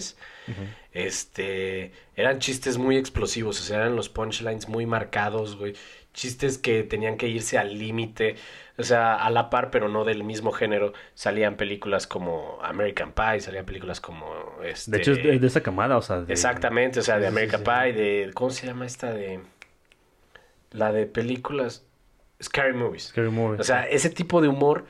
este, 0.94 1.92
eran 2.16 2.40
chistes 2.40 2.78
muy 2.78 2.98
explosivos, 2.98 3.60
o 3.60 3.64
sea, 3.64 3.78
eran 3.78 3.96
los 3.96 4.10
punchlines 4.10 4.68
muy 4.68 4.86
marcados, 4.86 5.56
güey. 5.58 5.76
Chistes 6.14 6.58
que 6.58 6.84
tenían 6.84 7.18
que 7.18 7.28
irse 7.28 7.58
al 7.60 7.78
límite, 7.78 8.36
o 8.78 8.84
sea, 8.84 9.16
a 9.16 9.30
la 9.30 9.50
par, 9.50 9.70
pero 9.72 9.88
no 9.90 10.04
del 10.06 10.24
mismo 10.24 10.52
género. 10.52 10.94
Salían 11.14 11.56
películas 11.58 12.08
como 12.08 12.60
American 12.64 13.14
Pie, 13.14 13.42
salían 13.42 13.66
películas 13.66 14.02
como, 14.02 14.28
este... 14.64 14.92
De 14.92 14.98
hecho, 14.98 15.12
es 15.14 15.22
de, 15.24 15.40
de 15.40 15.48
esa 15.48 15.62
camada, 15.64 15.98
o 15.98 16.02
sea, 16.02 16.22
de- 16.22 16.28
Exactamente, 16.34 17.00
o 17.00 17.04
sea, 17.04 17.20
de 17.20 17.28
Sí, 17.28 17.36
sí, 17.36 17.36
American 17.36 17.64
sí. 17.64 17.64
Pie, 17.64 17.94
de... 17.94 18.32
¿Cómo 18.34 18.52
se 18.52 18.68
llama 18.68 18.86
esta 18.86 19.14
de...? 19.14 19.42
La 20.72 20.92
de 20.92 21.06
películas... 21.06 21.86
Scary 22.42 22.74
Movies. 22.74 23.06
Scary 23.10 23.30
Movie. 23.30 23.60
O 23.60 23.64
sea, 23.64 23.84
ese 23.88 24.10
tipo 24.10 24.42
de 24.42 24.48
humor 24.48 24.86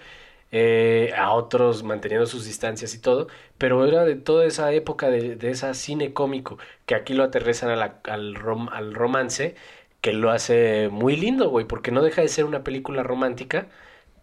eh, 0.52 1.14
a 1.18 1.32
otros 1.34 1.84
manteniendo 1.84 2.26
sus 2.28 2.46
distancias 2.46 2.94
y 2.96 3.00
todo, 3.02 3.28
pero 3.58 3.86
era 3.86 4.04
de 4.06 4.16
toda 4.16 4.46
esa 4.46 4.72
época 4.74 5.10
de, 5.10 5.36
de 5.36 5.52
esa 5.52 5.74
cine 5.74 6.14
cómico, 6.14 6.58
que 6.86 6.96
aquí 6.96 7.14
lo 7.14 7.24
aterrizan 7.24 7.70
a 7.70 7.76
la- 7.76 8.00
al, 8.06 8.36
rom- 8.36 8.70
al 8.72 8.94
romance, 8.96 9.56
que 10.02 10.14
lo 10.14 10.32
hace 10.32 10.90
muy 10.92 11.16
lindo, 11.16 11.50
güey, 11.50 11.66
porque 11.66 11.92
no 11.92 12.02
deja 12.02 12.22
de 12.22 12.30
ser 12.30 12.46
una 12.46 12.64
película 12.64 13.04
romántica, 13.04 13.68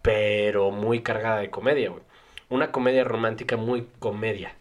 pero 0.01 0.71
muy 0.71 1.01
cargada 1.03 1.39
de 1.39 1.49
comedia, 1.49 1.89
güey. 1.89 2.03
Una 2.49 2.71
comedia 2.71 3.03
romántica 3.03 3.57
muy 3.57 3.87
comedia 3.99 4.55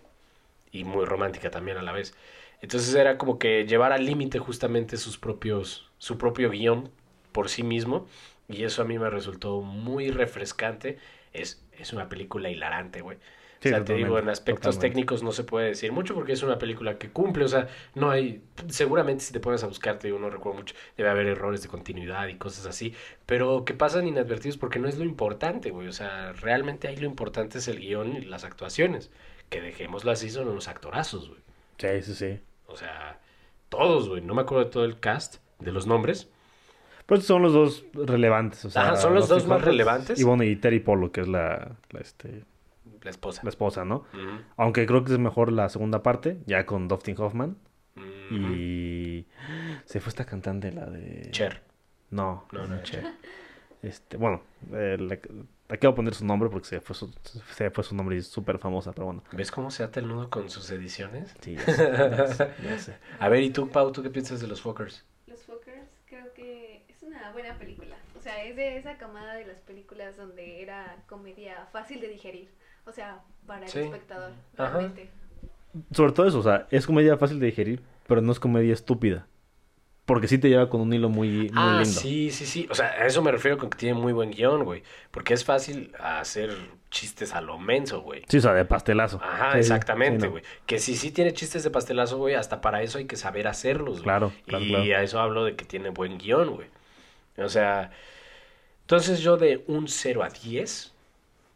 y 0.73 0.85
muy 0.85 1.05
romántica 1.05 1.51
también 1.51 1.79
a 1.79 1.83
la 1.83 1.93
vez. 1.93 2.15
Entonces 2.61 2.95
era 2.95 3.19
como 3.19 3.39
que 3.39 3.67
llevar 3.67 3.93
al 3.93 4.05
límite 4.07 4.39
justamente 4.39 4.97
sus 4.97 5.19
propios, 5.19 5.91
su 5.99 6.19
propio 6.19 6.51
guion 6.51 6.91
por 7.33 7.49
sí 7.49 7.63
mismo. 7.63 8.07
Y 8.49 8.65
eso 8.65 8.83
a 8.83 8.85
mí 8.85 8.99
me 8.99 9.11
resultó 9.11 9.61
muy 9.63 10.11
refrescante. 10.11 10.99
Es, 11.33 11.65
es 11.73 11.93
una 11.93 12.09
película 12.09 12.49
hilarante, 12.51 13.01
güey. 13.01 13.19
Sí, 13.61 13.71
o 13.75 13.75
sea, 13.75 13.85
te 13.85 13.95
digo, 13.95 14.19
en 14.19 14.29
aspectos 14.29 14.79
totalmente. 14.79 14.81
técnicos 14.81 15.23
no 15.23 15.33
se 15.33 15.43
puede 15.45 15.69
decir 15.69 15.91
mucho 15.91 16.15
porque 16.15 16.33
es 16.33 16.43
una 16.43 16.59
película 16.59 16.99
que 16.99 17.11
cumple, 17.11 17.45
o 17.45 17.49
sea, 17.49 17.69
no 17.95 18.11
hay, 18.11 18.43
seguramente 18.69 19.25
si 19.25 19.33
te 19.33 19.41
pones 19.41 19.65
a 19.65 19.67
buscar, 19.67 19.99
te 19.99 20.09
digo, 20.09 20.19
no 20.19 20.29
recuerdo 20.31 20.59
mucho, 20.59 20.75
debe 20.97 21.09
haber 21.11 21.27
errores 21.27 21.63
de 21.63 21.69
continuidad 21.69 22.29
y 22.29 22.37
cosas 22.37 22.67
así, 22.67 22.95
pero 23.25 23.65
que 23.65 23.73
pasan 23.75 24.07
inadvertidos 24.07 24.59
porque 24.59 24.79
no 24.79 24.89
es 24.89 24.99
lo 24.99 25.05
importante, 25.05 25.71
güey, 25.71 25.89
o 25.89 25.93
sea, 25.93 26.33
realmente 26.35 26.87
ahí 26.87 26.97
lo 26.97 27.07
importante 27.07 27.59
es 27.59 27.67
el 27.69 27.81
guion 27.81 28.17
y 28.17 28.21
las 28.27 28.45
actuaciones, 28.45 29.11
que 29.49 29.61
dejémoslo 29.63 30.11
así, 30.13 30.31
son 30.31 30.49
unos 30.49 30.69
actorazos, 30.69 31.29
güey, 31.29 31.41
Sí, 31.79 32.03
sí, 32.03 32.15
sí. 32.15 32.41
o 32.67 32.77
sea, 32.77 33.21
todos, 33.69 34.09
güey, 34.09 34.23
no 34.23 34.35
me 34.35 34.43
acuerdo 34.43 34.65
de 34.65 34.71
todo 34.71 34.85
el 34.85 35.01
cast, 35.01 35.37
de 35.59 35.73
los 35.73 35.87
nombres, 35.87 36.31
Pero 37.07 37.21
estos 37.21 37.27
son 37.29 37.43
los 37.43 37.53
dos 37.53 37.85
relevantes. 37.95 38.65
O 38.65 38.71
sea, 38.71 38.83
Ajá, 38.83 38.97
son 38.97 39.15
los 39.15 39.29
dos 39.29 39.47
más 39.47 39.63
relevantes. 39.63 40.19
Y 40.19 40.25
bueno, 40.25 40.43
y 40.43 40.57
Terry 40.57 40.81
Polo, 40.81 41.13
que 41.13 41.21
es 41.21 41.29
la, 41.29 41.77
la, 41.91 42.01
este, 42.01 42.45
la 43.03 43.11
esposa. 43.11 43.43
la 43.45 43.49
esposa, 43.49 43.85
¿no? 43.85 44.05
Aunque 44.57 44.87
creo 44.87 45.05
que 45.05 45.13
es 45.13 45.19
mejor 45.19 45.53
la 45.53 45.69
segunda 45.69 46.03
parte, 46.03 46.39
ya 46.47 46.67
con 46.67 46.89
Dustin 46.89 47.15
Hoffman. 47.19 47.57
Y 48.31 49.25
se 49.85 50.01
fue 50.01 50.11
esta 50.11 50.25
cantante, 50.25 50.73
la 50.73 50.87
de... 50.87 51.31
Cher. 51.31 51.63
No, 52.11 52.45
No, 52.53 52.67
no, 52.67 52.83
Cher. 52.83 53.05
Este, 53.83 54.17
bueno, 54.17 54.43
eh, 54.73 54.97
le 54.99 55.21
quiero 55.79 55.95
poner 55.95 56.15
su 56.15 56.25
nombre 56.25 56.49
porque 56.49 56.67
se 56.67 56.81
fue 56.81 56.97
su, 56.97 57.15
se 57.55 57.71
fue 57.71 57.85
su 57.85 57.95
nombre 57.95 58.17
y 58.17 58.19
es 58.19 58.27
súper 58.27 58.59
famosa, 58.59 58.93
pero 58.93 59.07
bueno. 59.07 59.23
¿Ves 59.33 59.53
cómo 59.53 59.71
se 59.71 59.85
ata 59.85 60.01
el 60.01 60.09
nudo 60.09 60.29
con 60.29 60.51
sus 60.51 60.69
ediciones? 60.71 61.37
Sí, 61.41 61.55
ya 61.55 61.65
sé, 61.67 61.93
ya 61.93 62.27
sé, 62.27 62.51
ya 62.65 62.79
sé. 62.79 62.97
A 63.21 63.29
ver, 63.29 63.43
¿y 63.43 63.51
tú, 63.51 63.69
Pau, 63.69 63.93
tú 63.93 64.03
qué 64.03 64.11
piensas 64.11 64.41
de? 64.41 64.49
Los 64.49 64.61
Fockers 64.61 65.05
creo 66.07 66.33
que 66.35 66.85
es 66.89 67.03
una 67.03 67.26
buena 67.41 67.59
película. 67.59 67.97
O 68.19 68.21
sea, 68.23 68.43
es 68.45 68.57
de 68.57 68.77
esa 68.79 68.97
camada 68.99 69.35
de 69.35 69.47
las 69.47 69.59
películas 69.61 70.17
donde 70.17 70.63
era 70.63 70.97
comedia 71.07 71.67
fácil 71.73 72.01
de 72.01 72.09
digerir. 72.09 72.49
O 72.87 72.93
sea, 72.93 73.21
para 73.47 73.65
el 73.67 73.69
Sí. 73.71 73.81
espectador, 73.81 74.33
Ajá. 74.57 74.71
realmente. 74.79 75.11
Sobre 75.93 76.13
todo 76.13 76.27
eso, 76.27 76.39
o 76.39 76.43
sea, 76.43 76.67
es 76.71 76.87
comedia 76.87 77.17
fácil 77.19 77.39
de 77.39 77.47
digerir, 77.47 77.83
pero 78.07 78.21
no 78.23 78.33
es 78.33 78.41
comedia 78.41 78.73
estúpida. 78.73 79.27
Porque 80.07 80.29
sí 80.29 80.39
te 80.39 80.49
lleva 80.49 80.71
con 80.71 80.81
un 80.81 80.93
hilo 80.93 81.09
muy, 81.09 81.29
muy 81.29 81.51
ah, 81.57 81.81
lindo. 81.83 82.01
sí, 82.01 82.31
sí, 82.31 82.47
sí. 82.47 82.69
O 82.71 82.75
sea, 82.77 82.87
a 82.93 83.07
eso 83.07 83.23
me 83.23 83.33
refiero 83.33 83.59
con 83.59 83.69
que 83.71 83.77
tiene 83.77 83.99
muy 83.99 84.13
buen 84.13 84.31
guion, 84.31 84.63
güey. 84.65 84.85
Porque 85.11 85.35
es 85.35 85.45
fácil 85.45 85.93
hacer 85.99 86.57
chistes 86.91 87.35
a 87.35 87.41
lo 87.41 87.59
menso, 87.59 88.03
güey. 88.03 88.23
Sí, 88.29 88.37
o 88.39 88.41
sea, 88.41 88.55
de 88.55 88.65
pastelazo. 88.65 89.21
Ajá, 89.21 89.53
Sí, 89.55 89.59
exactamente, 89.59 90.21
sí, 90.21 90.27
no. 90.27 90.31
güey. 90.31 90.45
Que 90.65 90.79
si 90.79 90.95
sí 90.95 91.11
tiene 91.11 91.33
chistes 91.33 91.65
de 91.65 91.71
pastelazo, 91.71 92.19
güey, 92.19 92.37
hasta 92.37 92.61
para 92.61 92.83
eso 92.83 92.99
hay 92.99 93.07
que 93.07 93.17
saber 93.17 93.49
hacerlos, 93.49 93.95
güey. 93.95 94.05
Claro, 94.05 94.33
claro, 94.47 94.65
y 94.65 94.69
claro. 94.69 94.85
a 94.97 95.03
eso 95.03 95.19
hablo 95.21 95.45
de 95.45 95.57
que 95.57 95.65
tiene 95.65 95.91
buen 95.91 96.19
guion, 96.19 96.55
güey. 96.55 96.69
O 97.39 97.49
sea, 97.49 97.91
entonces 98.83 99.21
yo 99.21 99.37
de 99.37 99.65
un 99.67 99.89
0 99.89 100.23
a 100.23 100.29
10, 100.31 100.93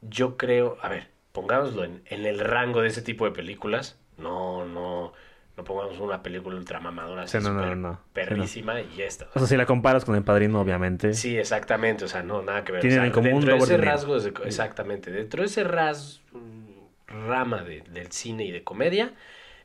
yo 0.03 0.37
creo, 0.37 0.79
a 0.83 0.89
ver, 0.89 1.09
pongámoslo 1.33 1.85
en, 1.85 2.03
en 2.07 2.27
el 2.27 2.41
rango 2.41 2.83
de 2.83 2.89
ese 2.89 3.03
tipo 3.03 3.25
de 3.25 3.31
películas. 3.33 3.97
No, 4.19 4.65
no, 4.67 5.13
no 5.57 5.65
pongamos 5.65 5.99
una 6.01 6.23
película 6.23 6.57
ultramamadora 6.57 7.27
Sí, 7.27 7.39
no, 7.39 7.53
no, 7.55 7.75
no, 7.75 8.01
perrísima 8.13 8.81
y 8.81 9.03
esta. 9.03 9.27
O 9.35 9.39
sea, 9.39 9.47
si 9.49 9.57
la 9.57 9.67
comparas 9.67 10.05
con 10.05 10.15
El 10.17 10.25
Padrino, 10.25 10.61
obviamente. 10.61 11.15
Sí, 11.15 11.39
exactamente, 11.39 12.05
o 12.05 12.09
sea, 12.09 12.23
no, 12.23 12.43
nada 12.43 12.65
que 12.65 12.73
ver. 12.73 12.83
Tienen 12.83 12.99
O 12.99 13.03
sea, 13.03 13.07
en 13.07 13.13
común 13.13 13.41
dentro 13.47 13.55
de 13.55 13.61
ese 13.61 13.77
rasgo, 13.77 14.19
de- 14.21 14.33
exactamente, 14.47 15.11
dentro 15.11 15.43
de 15.43 15.47
ese 15.47 15.65
ras, 15.65 16.21
mm, 16.33 17.27
rama 17.29 17.63
de- 17.63 17.83
del 17.83 18.11
cine 18.13 18.45
y 18.45 18.51
de 18.51 18.63
comedia, 18.65 19.15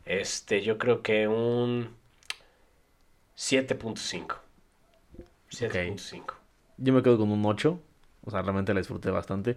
este, 0.06 0.62
yo 0.62 0.78
creo 0.78 1.02
que 1.02 1.28
un 1.28 1.96
7.5. 3.36 4.45
7.5. 5.56 6.36
Yo 6.78 6.94
me 6.94 7.02
quedo 7.04 7.18
con 7.18 7.32
un 7.32 7.46
8. 7.46 7.80
O 8.24 8.32
sea, 8.32 8.42
realmente 8.42 8.74
la 8.74 8.80
disfruté 8.80 9.12
bastante. 9.12 9.56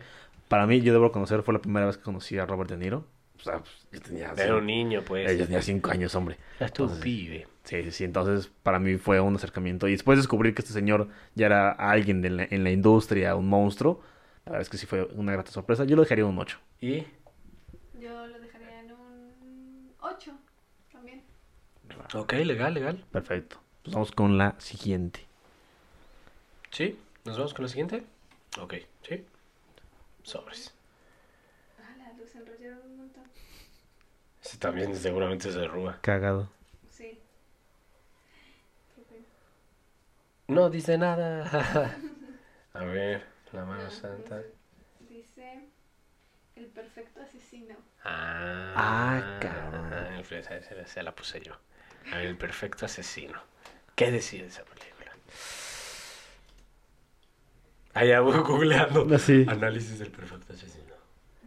Para 0.48 0.66
mí, 0.66 0.80
yo 0.80 0.92
debo 0.92 1.06
reconocer, 1.06 1.42
fue 1.42 1.54
la 1.54 1.60
primera 1.60 1.86
vez 1.86 1.96
que 1.96 2.02
conocí 2.02 2.38
a 2.38 2.46
Robert 2.46 2.70
De 2.70 2.76
Niro. 2.76 3.04
O 3.38 3.42
sea, 3.42 3.58
pues, 3.60 3.86
yo 3.92 4.00
tenía... 4.00 4.32
Era 4.36 4.56
un 4.56 4.66
niño, 4.66 5.02
pues. 5.04 5.30
eh, 5.30 5.38
yo 5.38 5.44
tenía 5.44 5.62
5 5.62 5.90
años, 5.90 6.14
hombre. 6.14 6.36
Era 6.58 6.68
tu 6.68 6.82
Entonces, 6.84 7.04
pibe. 7.04 7.46
Sí, 7.64 7.82
sí, 7.84 7.92
sí. 7.92 8.04
Entonces, 8.04 8.50
para 8.62 8.78
mí 8.78 8.96
fue 8.96 9.20
un 9.20 9.36
acercamiento. 9.36 9.88
Y 9.88 9.92
después 9.92 10.18
descubrir 10.18 10.54
que 10.54 10.62
este 10.62 10.72
señor 10.72 11.08
ya 11.34 11.46
era 11.46 11.70
alguien 11.70 12.20
de 12.22 12.30
la- 12.30 12.44
en 12.50 12.64
la 12.64 12.70
industria, 12.70 13.34
un 13.36 13.48
monstruo. 13.48 14.00
La 14.44 14.52
verdad 14.52 14.62
es 14.62 14.68
que 14.70 14.78
sí 14.78 14.86
fue 14.86 15.04
una 15.14 15.32
grata 15.32 15.50
sorpresa. 15.52 15.84
Yo 15.84 15.96
lo 15.96 16.02
dejaría 16.02 16.24
un 16.26 16.38
8. 16.38 16.58
Y 16.80 17.04
Yo 18.00 18.26
lo 18.26 18.38
dejaría 18.40 18.80
en 18.80 18.92
un 18.92 19.92
8 20.00 20.32
también. 20.90 21.22
Ok, 22.14 22.32
legal, 22.32 22.74
legal. 22.74 23.04
Perfecto. 23.12 23.60
Pues 23.82 23.94
vamos 23.94 24.12
con 24.12 24.38
la 24.38 24.54
siguiente. 24.58 25.27
¿Sí? 26.70 26.98
¿Nos 27.24 27.36
vamos 27.36 27.54
con 27.54 27.64
la 27.64 27.68
siguiente? 27.68 28.04
Ok, 28.60 28.74
¿sí? 29.02 29.24
Sobres. 30.22 30.74
Ah, 31.80 31.94
la 31.98 32.12
luz 32.14 32.34
enrollaron 32.34 32.80
un 32.82 32.96
montón. 32.98 33.24
Este 34.42 34.58
también 34.58 34.94
seguramente 34.96 35.50
se 35.50 35.58
derruba. 35.58 35.98
Cagado. 36.02 36.50
Sí. 36.90 37.18
No 40.46 40.70
dice 40.70 40.96
nada. 40.98 41.44
A 42.74 42.84
ver, 42.84 43.26
la 43.52 43.64
mano 43.64 43.82
No, 43.84 43.90
santa. 43.90 44.36
no 44.36 44.42
sé. 44.42 44.52
Dice 45.08 45.68
el 46.56 46.66
perfecto 46.66 47.20
asesino. 47.22 47.74
Ah, 48.04 48.72
Ah, 48.76 49.38
cabrón. 49.40 49.92
ah, 49.92 50.20
esa 50.20 51.02
la 51.02 51.14
puse 51.14 51.40
yo. 51.40 51.54
A 52.12 52.16
ver, 52.18 52.26
el 52.26 52.36
perfecto 52.38 52.86
asesino. 52.86 53.40
¿Qué 53.96 54.10
decide 54.10 54.46
esa 54.46 54.64
película? 54.64 54.97
Allá 57.98 58.20
voy 58.20 58.38
googleando. 58.46 59.06
Así. 59.14 59.44
Análisis 59.48 59.98
del 59.98 60.10
perfecto 60.10 60.52
asesino. 60.52 60.94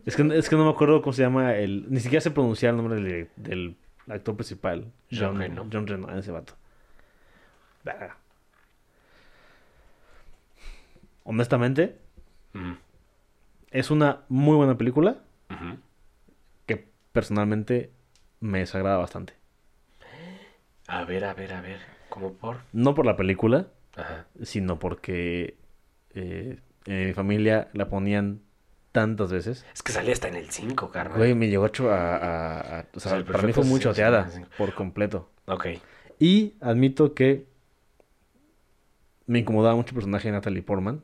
Es 0.06 0.16
que, 0.16 0.24
es 0.38 0.50
que 0.50 0.56
no 0.56 0.66
me 0.66 0.72
acuerdo 0.72 1.02
cómo 1.02 1.14
se 1.14 1.22
llama 1.22 1.54
el... 1.56 1.86
Ni 1.90 2.00
siquiera 2.00 2.22
sé 2.22 2.32
pronunciar 2.32 2.72
el 2.72 2.78
nombre 2.78 3.00
del, 3.02 3.30
del 3.36 3.78
actor 4.10 4.36
principal. 4.36 4.92
Jean 5.10 5.38
Reno. 5.38 5.68
John 5.72 5.86
Reno, 5.88 6.10
ese 6.18 6.32
vato. 6.32 6.54
Verga. 7.84 8.18
Honestamente, 11.24 11.98
Mm, 12.54 12.74
es 13.70 13.92
una 13.92 14.24
muy 14.28 14.58
buena 14.58 14.78
película 14.78 15.20
que 16.66 16.86
personalmente 17.14 17.90
me 18.42 18.60
desagrada 18.60 18.98
bastante. 18.98 19.34
A 20.88 21.06
ver, 21.06 21.24
a 21.24 21.34
ver, 21.34 21.54
a 21.54 21.62
ver. 21.62 21.80
¿Cómo 22.10 22.34
por? 22.34 22.58
No 22.74 22.94
por 22.94 23.06
la 23.06 23.16
película, 23.16 23.68
Ajá. 23.96 24.26
sino 24.44 24.80
porque 24.80 25.56
eh, 26.16 26.60
en 26.86 27.08
mi 27.08 27.14
familia 27.14 27.70
la 27.74 27.90
ponían 27.90 28.42
tantas 28.92 29.32
veces. 29.32 29.66
Es 29.74 29.84
que 29.84 29.92
salía 29.92 30.14
hasta 30.14 30.28
en 30.28 30.36
el 30.36 30.50
5, 30.50 30.92
carnal. 30.92 31.18
Güey, 31.18 31.34
me 31.36 31.48
llegó 31.50 31.66
a... 31.66 32.80
a- 32.80 32.86
o 32.94 33.00
sea, 33.00 33.24
para 33.24 33.44
mí 33.44 33.54
fue 33.54 33.64
muy 33.64 33.80
choteada 33.80 34.30
sí, 34.30 34.40
sí. 34.40 34.46
por 34.58 34.74
completo. 34.74 35.30
Ok. 35.46 35.68
Y 36.20 36.54
admito 36.62 37.14
que 37.14 37.48
me 39.26 39.40
incomodaba 39.40 39.76
mucho 39.76 39.90
el 39.90 39.96
personaje 39.96 40.28
de 40.28 40.34
Natalie 40.34 40.62
Portman. 40.62 41.02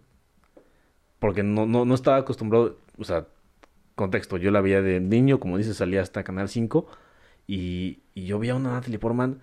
Porque 1.20 1.44
no, 1.44 1.66
no, 1.66 1.86
no 1.86 1.96
estaba 1.96 2.18
acostumbrado, 2.18 2.78
o 2.98 3.04
sea, 3.04 3.28
contexto, 3.96 4.38
yo 4.38 4.52
la 4.52 4.62
veía 4.62 4.82
de 4.82 5.00
niño, 5.00 5.40
como 5.40 5.58
dices, 5.58 5.78
salía 5.78 6.02
hasta 6.02 6.24
Canal 6.24 6.50
5. 6.50 6.88
Y, 7.48 8.02
y 8.14 8.26
yo 8.26 8.38
veía 8.40 8.54
a 8.54 8.58
una 8.58 8.74
Natalie 8.74 9.00
Portman 9.00 9.42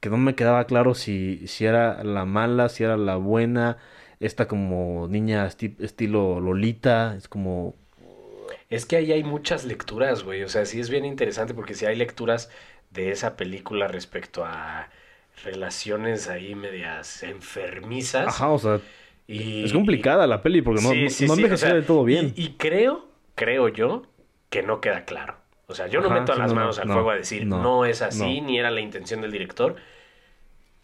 que 0.00 0.10
no 0.10 0.16
me 0.18 0.34
quedaba 0.34 0.64
claro 0.66 0.94
si, 0.94 1.46
si 1.46 1.64
era 1.66 2.02
la 2.04 2.24
mala, 2.24 2.68
si 2.68 2.84
era 2.84 2.96
la 2.96 3.16
buena. 3.16 3.78
Esta 4.22 4.46
como 4.46 5.08
niña 5.08 5.46
esti- 5.46 5.74
estilo 5.80 6.38
Lolita, 6.40 7.16
es 7.16 7.26
como... 7.26 7.74
Es 8.70 8.86
que 8.86 8.96
ahí 8.96 9.10
hay 9.12 9.24
muchas 9.24 9.64
lecturas, 9.64 10.22
güey. 10.22 10.44
O 10.44 10.48
sea, 10.48 10.64
sí 10.64 10.80
es 10.80 10.90
bien 10.90 11.04
interesante 11.04 11.54
porque 11.54 11.74
sí 11.74 11.86
hay 11.86 11.96
lecturas 11.96 12.50
de 12.90 13.10
esa 13.10 13.36
película 13.36 13.88
respecto 13.88 14.44
a 14.44 14.88
relaciones 15.44 16.28
ahí 16.28 16.54
medias 16.54 17.22
enfermizas. 17.22 18.28
Ajá, 18.28 18.50
o 18.50 18.58
sea, 18.58 18.80
Y, 19.26 19.64
es 19.64 19.72
complicada 19.72 20.26
la 20.26 20.40
peli 20.40 20.62
porque 20.62 20.82
no, 20.82 20.90
Sí, 20.90 21.08
sí, 21.08 21.26
no 21.26 21.34
sí, 21.34 21.40
envejeció 21.40 21.66
o 21.66 21.70
sea, 21.70 21.74
del 21.74 21.84
todo 21.86 22.04
bien. 22.04 22.32
Y, 22.36 22.44
y 22.44 22.48
creo, 22.58 23.06
creo 23.34 23.68
yo, 23.68 24.02
que 24.50 24.62
no 24.62 24.80
queda 24.80 25.04
claro. 25.04 25.36
O 25.66 25.74
sea, 25.74 25.86
yo 25.88 26.00
no 26.00 26.10
meto 26.10 26.34
las 26.36 26.50
no, 26.50 26.56
manos 26.56 26.78
al 26.78 26.88
fuego 26.88 27.10
a 27.10 27.16
decir 27.16 27.46
no, 27.46 27.86
es 27.86 28.02
así, 28.02 28.40
ni 28.40 28.58
era 28.58 28.70
la 28.70 28.80
intención 28.80 29.22
del 29.22 29.32
director, 29.32 29.76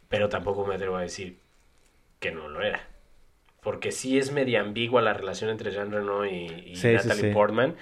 pero 0.09 0.29
tampoco 0.29 0.67
me 0.67 0.75
atrevo 0.75 0.97
a 0.97 1.03
decir 1.03 1.39
que 2.21 2.31
no 2.31 2.49
lo 2.49 2.63
era. 2.63 2.81
Porque 3.69 3.93
sí 3.93 4.17
es 4.17 4.33
media 4.33 4.63
ambigua 4.63 5.03
la 5.03 5.13
relación 5.13 5.51
entre 5.51 5.71
Jean 5.73 5.93
Reno 5.93 6.25
y, 6.25 6.47
y 6.47 6.75
Sí, 6.77 6.89
sí, 6.89 6.93
Natalie 6.95 7.25
sí. 7.29 7.31
Portman. 7.35 7.77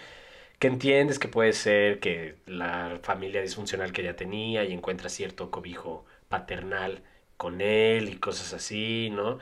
Que 0.58 0.66
entiendes 0.66 1.20
que 1.20 1.28
puede 1.28 1.52
ser 1.52 2.00
que 2.00 2.34
la 2.46 2.98
familia 3.04 3.40
disfuncional 3.40 3.92
que 3.92 4.02
ella 4.02 4.16
tenía 4.16 4.64
y 4.64 4.72
encuentra 4.72 5.08
cierto 5.08 5.52
cobijo 5.52 6.04
paternal 6.28 7.02
con 7.36 7.60
él 7.60 8.08
y 8.08 8.16
cosas 8.16 8.52
así, 8.52 9.10
¿no? 9.14 9.38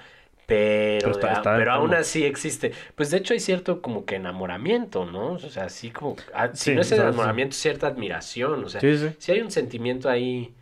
Pero, 0.46 0.98
Pero 1.06 1.10
está- 1.12 1.26
de- 1.28 1.32
está 1.34 1.56
pero 1.56 1.72
aún 1.72 1.94
así 1.94 2.24
existe. 2.24 2.72
Pues 2.94 3.10
de 3.10 3.16
hecho 3.16 3.32
hay 3.32 3.40
cierto 3.40 3.80
como 3.80 4.04
que 4.04 4.16
enamoramiento, 4.16 5.06
¿no? 5.06 5.32
O 5.32 5.38
sea, 5.38 5.64
así 5.64 5.90
como... 5.90 6.16
ah, 6.34 6.50
si 6.52 6.74
no 6.74 6.82
es 6.82 6.92
enamoramiento, 6.92 7.56
cierta 7.56 7.86
admiración. 7.86 8.62
O 8.64 8.68
sea, 8.68 8.82
si 9.18 9.32
hay 9.32 9.40
un 9.40 9.50
sentimiento 9.50 10.10
ahí 10.10 10.52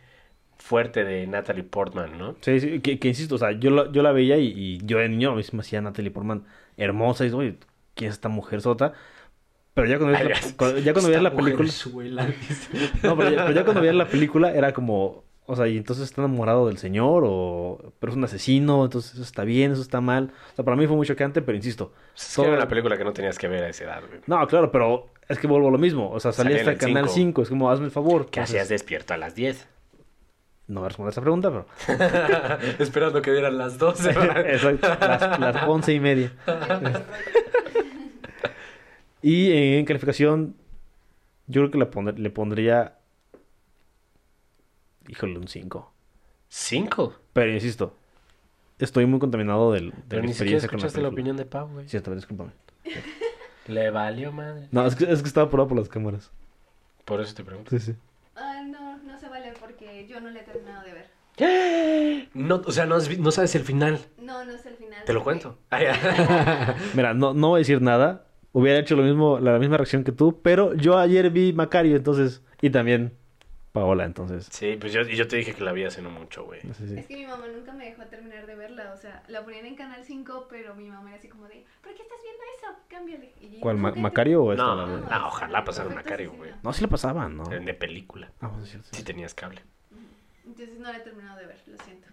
fuerte 0.63 1.03
de 1.03 1.27
Natalie 1.27 1.63
Portman, 1.63 2.17
¿no? 2.17 2.35
Sí, 2.39 2.57
sí, 2.61 2.79
que, 2.79 2.97
que 2.97 3.09
insisto, 3.09 3.35
o 3.35 3.37
sea, 3.37 3.51
yo 3.51 3.69
la, 3.69 3.91
yo 3.91 4.01
la 4.01 4.13
veía 4.13 4.37
y, 4.37 4.47
y 4.47 4.77
yo 4.85 4.97
de 4.99 5.09
niño 5.09 5.35
me 5.35 5.59
hacía 5.59 5.81
Natalie 5.81 6.09
Portman 6.09 6.45
hermosa 6.77 7.25
y 7.25 7.27
digo, 7.27 7.39
oye, 7.39 7.57
¿quién 7.95 8.07
es 8.09 8.15
esta 8.15 8.29
mujer 8.29 8.61
sota? 8.61 8.93
Pero 9.73 9.87
ya 9.89 9.97
cuando 9.97 10.17
veías 10.17 10.45
la, 10.45 10.57
cuando- 10.57 10.79
ya 10.79 10.93
cuando 10.93 11.09
veías 11.09 11.23
la 11.23 11.35
película... 11.35 11.69
No, 13.03 13.17
pero 13.17 13.29
ya, 13.29 13.45
pero 13.45 13.51
ya 13.51 13.63
cuando 13.65 13.81
veías 13.81 13.95
la 13.95 14.07
película 14.07 14.51
era 14.53 14.73
como... 14.73 15.25
O 15.45 15.57
sea, 15.57 15.67
y 15.67 15.75
entonces 15.75 16.05
está 16.05 16.21
enamorado 16.21 16.67
del 16.67 16.77
señor 16.77 17.23
o... 17.25 17.93
Pero 17.99 18.11
es 18.13 18.17
un 18.17 18.23
asesino, 18.23 18.85
entonces 18.85 19.15
eso 19.15 19.23
está 19.23 19.43
bien, 19.43 19.73
eso 19.73 19.81
está 19.81 19.99
mal. 19.99 20.31
O 20.53 20.55
sea, 20.55 20.63
para 20.63 20.77
mí 20.77 20.87
fue 20.87 20.95
muy 20.95 21.05
chocante, 21.05 21.41
pero 21.41 21.57
insisto... 21.57 21.91
Es 22.15 22.37
que 22.37 22.43
era 22.43 22.53
una 22.55 22.69
película 22.69 22.97
que 22.97 23.03
no 23.03 23.11
tenías 23.11 23.37
que 23.37 23.49
ver 23.49 23.65
a 23.65 23.69
esa 23.69 23.83
edad, 23.83 24.01
güey. 24.07 24.21
No, 24.27 24.47
claro, 24.47 24.71
pero 24.71 25.07
es 25.27 25.37
que 25.39 25.47
vuelvo 25.47 25.67
a 25.67 25.71
lo 25.71 25.77
mismo. 25.77 26.09
O 26.09 26.19
sea, 26.21 26.31
salía 26.31 26.55
hasta 26.55 26.71
el 26.71 26.77
Canal 26.77 27.09
5. 27.09 27.13
5. 27.13 27.41
Es 27.41 27.49
como, 27.49 27.69
hazme 27.69 27.85
el 27.87 27.91
favor. 27.91 28.27
¿Qué 28.29 28.39
Entonces, 28.39 28.55
hacías 28.55 28.69
despierto 28.69 29.13
a 29.13 29.17
las 29.17 29.35
10? 29.35 29.67
No 30.67 30.79
voy 30.79 30.85
a 30.85 30.89
responder 30.89 31.11
esa 31.11 31.21
pregunta, 31.21 31.49
pero... 31.51 31.67
Esperando 32.79 33.21
que 33.21 33.31
dieran 33.31 33.57
las 33.57 33.77
12. 33.77 34.09
Exacto, 34.47 34.87
las, 34.99 35.39
las 35.39 35.67
once 35.67 35.93
y 35.93 35.99
media. 35.99 36.31
Y 39.21 39.77
en 39.77 39.85
calificación, 39.85 40.55
yo 41.47 41.61
creo 41.61 41.71
que 41.71 41.77
le, 41.77 41.89
pondr- 41.89 42.17
le 42.17 42.29
pondría... 42.29 42.97
Híjole, 45.07 45.37
un 45.37 45.47
5. 45.47 45.93
¿Cinco? 46.49 47.15
Pero 47.31 47.51
insisto, 47.53 47.95
estoy 48.79 49.05
muy 49.05 49.19
contaminado 49.19 49.71
del, 49.71 49.91
de 49.91 49.97
Pero 50.09 50.21
mi 50.23 50.27
ni 50.29 50.33
siquiera 50.33 50.57
experiencia 50.57 50.69
con 50.69 50.79
la 50.79 50.87
escuchaste 50.87 51.01
la 51.01 51.09
película. 51.09 51.21
opinión 51.21 51.37
de 51.37 51.45
Pau, 51.45 51.67
güey. 51.69 51.87
Cierto, 51.87 52.13
discúlpame. 52.13 52.51
Le 53.67 53.89
valió 53.91 54.31
madre. 54.33 54.67
No, 54.71 54.85
es 54.85 54.95
que, 54.95 55.09
es 55.11 55.21
que 55.21 55.27
estaba 55.27 55.47
apurado 55.47 55.69
por 55.69 55.77
las 55.77 55.87
cámaras. 55.89 56.29
Por 57.05 57.21
eso 57.21 57.33
te 57.33 57.43
pregunto. 57.45 57.69
Sí, 57.71 57.79
sí. 57.79 57.95
Yo 60.07 60.19
no 60.19 60.29
le 60.29 60.39
he 60.41 60.43
terminado 60.43 60.83
de 60.83 60.93
ver. 60.93 61.13
No, 62.33 62.61
o 62.65 62.71
sea, 62.71 62.85
no, 62.85 62.97
no 63.19 63.31
sabes 63.31 63.55
el 63.55 63.63
final. 63.63 63.99
No, 64.17 64.43
no 64.45 64.51
es 64.51 64.65
el 64.65 64.75
final. 64.75 65.03
Te 65.05 65.13
lo 65.13 65.23
cuento. 65.23 65.57
Ah. 65.71 66.75
Mira, 66.95 67.13
no, 67.13 67.33
no 67.33 67.49
voy 67.49 67.57
a 67.57 67.59
decir 67.59 67.81
nada. 67.81 68.25
Hubiera 68.51 68.79
hecho 68.79 68.95
lo 68.95 69.03
mismo, 69.03 69.39
la 69.39 69.57
misma 69.59 69.77
reacción 69.77 70.03
que 70.03 70.11
tú, 70.11 70.39
pero 70.43 70.73
yo 70.75 70.97
ayer 70.99 71.29
vi 71.31 71.53
Macario, 71.53 71.95
entonces... 71.95 72.43
Y 72.61 72.69
también 72.69 73.13
Paola, 73.71 74.05
entonces... 74.05 74.47
Sí, 74.51 74.77
pues 74.79 74.93
yo, 74.93 75.01
y 75.01 75.15
yo 75.15 75.27
te 75.27 75.37
dije 75.37 75.53
que 75.55 75.63
la 75.63 75.71
vi 75.71 75.83
hace 75.85 76.03
no 76.03 76.11
mucho, 76.11 76.45
güey. 76.45 76.61
sí, 76.61 76.87
sí. 76.87 76.95
Es 76.95 77.07
que 77.07 77.15
mi 77.17 77.25
mamá 77.25 77.45
nunca 77.47 77.73
me 77.73 77.85
dejó 77.85 78.03
terminar 78.03 78.45
de 78.45 78.53
verla, 78.55 78.91
o 78.93 78.97
sea, 78.97 79.23
la 79.27 79.43
ponían 79.43 79.65
en 79.65 79.75
Canal 79.75 80.03
5, 80.03 80.45
pero 80.49 80.75
mi 80.75 80.87
mamá 80.87 81.09
era 81.09 81.17
así 81.17 81.27
como 81.29 81.45
de, 81.47 81.65
¿por 81.81 81.93
qué 81.95 82.03
estás 82.03 82.19
viendo 82.21 82.43
eso? 82.59 82.79
Cámbiale. 82.87 83.33
Y 83.41 83.59
¿Cuál, 83.59 83.77
"No, 83.77 83.81
Ma- 83.81 83.93
que- 83.95 83.99
Macario 83.99 84.43
o 84.43 84.51
esta? 84.53 84.63
No, 84.63 84.75
la 84.75 84.85
no, 85.19 85.27
ojalá 85.27 85.65
Perfecto 85.65 85.89
Macario, 85.89 86.29
Asesino. 86.33 86.57
No, 86.61 86.73
sí 86.73 86.81
la 86.83 86.87
pasaban, 86.89 87.35
¿no? 87.37 87.45
De 87.45 87.73
película. 87.73 88.31
Ah, 88.39 88.49
bueno, 88.49 88.63
es 88.63 88.69
cierto, 88.69 88.87
sí. 88.91 88.97
Si 88.97 89.03
tenías 89.03 89.33
cable. 89.33 89.61
Entonces 90.45 90.79
no 90.79 90.91
la 90.91 90.97
he 90.97 91.01
terminado 91.01 91.39
de 91.39 91.45
ver, 91.47 91.57
lo 91.67 91.77
siento. 91.83 92.07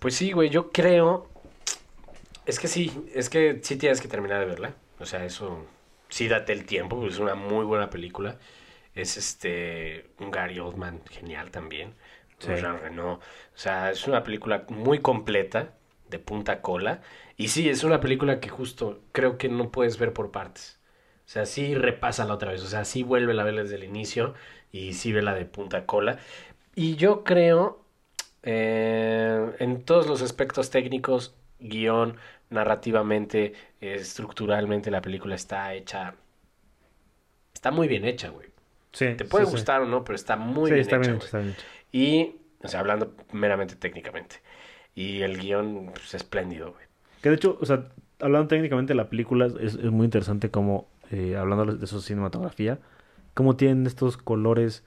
Pues 0.00 0.14
sí, 0.14 0.32
güey, 0.32 0.50
yo 0.50 0.70
creo. 0.70 1.28
Es 2.46 2.58
que 2.58 2.68
sí, 2.68 2.92
es 3.14 3.30
que 3.30 3.60
sí 3.62 3.76
tienes 3.76 4.00
que 4.00 4.08
terminar 4.08 4.40
de 4.40 4.46
verla. 4.46 4.74
O 4.98 5.06
sea, 5.06 5.24
eso. 5.24 5.66
Sí, 6.08 6.28
date 6.28 6.52
el 6.52 6.66
tiempo, 6.66 6.96
porque 6.96 7.12
es 7.12 7.20
una 7.20 7.34
muy 7.34 7.64
buena 7.64 7.88
película. 7.90 8.38
Es 8.94 9.16
este. 9.16 10.10
Un 10.18 10.30
Gary 10.30 10.58
Oldman 10.58 11.02
genial 11.10 11.50
también. 11.50 11.94
Sí. 12.38 12.48
Reno. 12.48 13.14
O 13.14 13.20
sea, 13.54 13.90
es 13.90 14.06
una 14.06 14.22
película 14.24 14.64
muy 14.68 15.00
completa, 15.00 15.74
de 16.08 16.18
punta 16.18 16.52
a 16.52 16.62
cola. 16.62 17.02
Y 17.36 17.48
sí, 17.48 17.68
es 17.68 17.84
una 17.84 18.00
película 18.00 18.40
que 18.40 18.48
justo 18.48 19.02
creo 19.12 19.38
que 19.38 19.48
no 19.48 19.70
puedes 19.70 19.98
ver 19.98 20.12
por 20.12 20.30
partes. 20.30 20.78
O 21.26 21.32
sea, 21.32 21.46
sí 21.46 21.74
repásala 21.74 22.34
otra 22.34 22.52
vez. 22.52 22.62
O 22.62 22.68
sea, 22.68 22.84
sí 22.84 23.02
vuelve 23.02 23.38
a 23.40 23.44
ver 23.44 23.54
desde 23.54 23.76
el 23.76 23.84
inicio. 23.84 24.34
Y 24.72 24.94
sí 24.94 25.12
vela 25.12 25.34
de 25.34 25.44
punta 25.46 25.78
a 25.78 25.86
cola. 25.86 26.18
Y 26.80 26.96
yo 26.96 27.24
creo 27.24 27.84
eh, 28.42 29.52
en 29.58 29.82
todos 29.82 30.06
los 30.06 30.22
aspectos 30.22 30.70
técnicos, 30.70 31.34
guion, 31.58 32.16
narrativamente, 32.48 33.52
estructuralmente, 33.82 34.90
la 34.90 35.02
película 35.02 35.34
está 35.34 35.74
hecha. 35.74 36.14
Está 37.52 37.70
muy 37.70 37.86
bien 37.86 38.06
hecha, 38.06 38.30
güey. 38.30 38.48
Sí, 38.92 39.14
Te 39.14 39.26
puede 39.26 39.44
sí, 39.44 39.50
sí. 39.50 39.56
gustar 39.58 39.82
o 39.82 39.86
no, 39.86 40.04
pero 40.04 40.16
está 40.16 40.36
muy 40.36 40.70
bien 40.70 40.80
está 40.80 40.96
hecha. 40.96 41.10
bien 41.10 41.22
está 41.22 41.38
bien. 41.40 41.54
Y, 41.92 42.36
o 42.62 42.68
sea, 42.68 42.80
hablando 42.80 43.12
meramente 43.30 43.76
técnicamente. 43.76 44.36
Y 44.94 45.20
el 45.20 45.38
guion, 45.38 45.90
pues, 45.92 46.14
espléndido, 46.14 46.72
güey. 46.72 46.86
Que 47.20 47.28
de 47.28 47.34
hecho, 47.34 47.58
o 47.60 47.66
sea, 47.66 47.88
hablando 48.20 48.48
técnicamente 48.48 48.92
de 48.92 48.96
la 48.96 49.10
película, 49.10 49.48
es, 49.60 49.74
es 49.74 49.90
muy 49.90 50.06
interesante 50.06 50.50
como, 50.50 50.88
eh, 51.10 51.36
hablando 51.36 51.74
de 51.76 51.86
su 51.86 52.00
cinematografía, 52.00 52.78
cómo 53.34 53.54
tienen 53.56 53.86
estos 53.86 54.16
colores, 54.16 54.82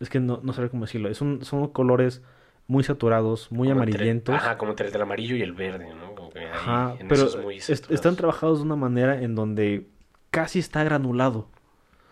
es 0.00 0.08
que 0.08 0.20
no, 0.20 0.40
no 0.42 0.52
sabré 0.52 0.70
cómo 0.70 0.84
decirlo, 0.84 1.08
es 1.08 1.20
un- 1.20 1.44
son 1.44 1.68
colores 1.68 2.22
muy 2.66 2.84
saturados, 2.84 3.50
muy 3.50 3.68
Como 3.68 3.82
entre- 3.82 3.94
amarillentos. 3.94 4.34
ajá, 4.34 4.58
como 4.58 4.72
entre 4.72 4.88
el 4.88 5.00
amarillo 5.02 5.36
y 5.36 5.42
el 5.42 5.52
verde, 5.52 5.88
¿no? 5.94 6.14
Como 6.14 6.30
que 6.30 6.40
ahí, 6.40 6.46
Ajá, 6.52 6.96
en 7.00 7.08
pero 7.08 7.26
muy 7.42 7.56
están 7.56 8.16
trabajados 8.16 8.58
de 8.58 8.64
una 8.64 8.76
manera 8.76 9.20
en 9.22 9.34
donde 9.34 9.86
casi 10.30 10.58
está 10.58 10.84
granulado. 10.84 11.48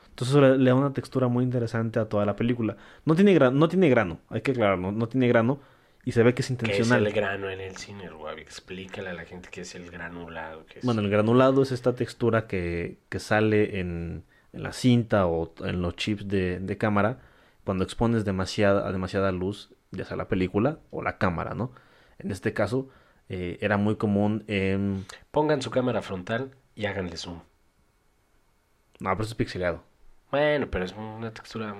Entonces 0.08 0.34
eso 0.34 0.40
le, 0.40 0.56
le 0.56 0.70
da 0.70 0.74
una 0.74 0.94
textura 0.94 1.28
muy 1.28 1.44
interesante 1.44 1.98
a 1.98 2.06
toda 2.08 2.24
la 2.24 2.36
película. 2.36 2.76
No 3.04 3.14
tiene, 3.14 3.36
gra- 3.38 3.52
no 3.52 3.68
tiene 3.68 3.90
grano, 3.90 4.18
hay 4.30 4.40
que 4.40 4.52
aclararlo, 4.52 4.90
no 4.92 5.08
tiene 5.08 5.28
grano 5.28 5.60
y 6.06 6.12
se 6.12 6.22
ve 6.22 6.32
que 6.32 6.40
es 6.40 6.48
¿Qué 6.48 6.54
es 6.54 6.62
intencional. 6.62 7.06
el 7.06 7.12
grano 7.12 7.50
en 7.50 7.60
el 7.60 7.76
cine, 7.76 8.08
güey? 8.08 8.40
Explícale 8.40 9.10
a 9.10 9.12
la 9.14 9.24
gente 9.26 9.50
qué 9.52 9.60
es 9.60 9.74
el 9.74 9.90
granulado. 9.90 10.64
qué 10.66 10.78
es- 10.78 10.84
Bueno, 10.86 11.02
el 11.02 11.10
granulado 11.10 11.62
es 11.62 11.70
esta 11.70 11.94
textura 11.94 12.46
que, 12.46 12.96
que 13.10 13.18
sale 13.18 13.78
en, 13.80 14.24
en 14.54 14.62
la 14.62 14.72
cinta 14.72 15.26
o 15.26 15.52
en 15.62 15.82
los 15.82 15.96
chips 15.96 16.26
de, 16.26 16.60
de 16.60 16.78
cámara 16.78 17.18
cuando 17.66 17.84
expones 17.84 18.24
demasiada, 18.24 18.88
a 18.88 18.92
demasiada 18.92 19.30
luz, 19.32 19.74
ya 19.90 20.06
sea 20.06 20.16
la 20.16 20.28
película 20.28 20.78
o 20.90 21.02
la 21.02 21.18
cámara, 21.18 21.52
¿no? 21.54 21.72
En 22.18 22.30
este 22.30 22.54
caso, 22.54 22.88
eh, 23.28 23.58
era 23.60 23.76
muy 23.76 23.96
común. 23.96 24.44
Pongan 25.30 25.60
su 25.60 25.70
cámara 25.70 26.00
frontal 26.00 26.52
y 26.74 26.86
háganle 26.86 27.18
zoom. 27.18 27.40
No, 29.00 29.10
pero 29.10 29.22
eso 29.24 29.32
es 29.32 29.34
pixelado. 29.34 29.82
Bueno, 30.30 30.68
pero 30.70 30.84
es 30.84 30.94
una 30.94 31.30
textura 31.32 31.74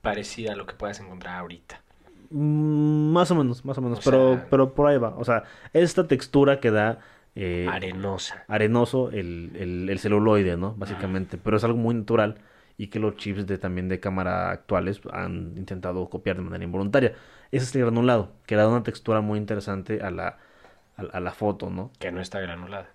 parecida 0.00 0.52
a 0.52 0.56
lo 0.56 0.66
que 0.66 0.74
puedas 0.74 0.98
encontrar 1.00 1.36
ahorita. 1.36 1.82
Mm, 2.30 3.12
más 3.12 3.30
o 3.30 3.34
menos, 3.34 3.64
más 3.64 3.78
o 3.78 3.82
menos, 3.82 3.98
O 3.98 4.02
pero, 4.02 4.34
sea- 4.36 4.46
pero 4.50 4.74
por 4.74 4.88
ahí 4.88 4.98
va. 4.98 5.10
O 5.16 5.24
sea, 5.24 5.44
esta 5.72 6.06
textura 6.06 6.60
que 6.60 6.70
da 6.70 7.00
eh, 7.34 7.66
Arenosa. 7.70 8.44
arenoso 8.48 9.10
el, 9.10 9.52
el, 9.54 9.88
el 9.90 9.98
celuloide, 9.98 10.56
¿no? 10.56 10.74
Básicamente, 10.76 11.38
pero 11.38 11.56
es 11.56 11.64
algo 11.64 11.78
muy 11.78 11.94
natural 11.94 12.38
y 12.78 12.88
que 12.88 13.00
los 13.00 13.16
chips 13.16 13.46
de 13.46 13.58
también 13.58 13.88
de 13.90 14.00
cámara 14.00 14.50
actuales 14.52 15.02
han 15.12 15.54
intentado 15.58 16.08
copiar 16.10 16.36
de 16.36 16.42
manera 16.44 16.64
involuntaria. 16.64 17.14
Ese 17.52 17.64
es 17.66 17.74
el 17.76 17.82
granulado, 17.82 18.32
que 18.46 18.56
da 18.56 18.68
una 18.68 18.82
textura 18.84 19.20
muy 19.22 19.38
interesante 19.38 20.00
a 20.02 20.10
la, 20.12 20.38
a, 20.96 21.02
a 21.02 21.20
la 21.20 21.32
foto, 21.32 21.70
¿no? 21.70 21.92
Que 21.98 22.10
no 22.12 22.20
está 22.20 22.40
granulada. 22.40 22.88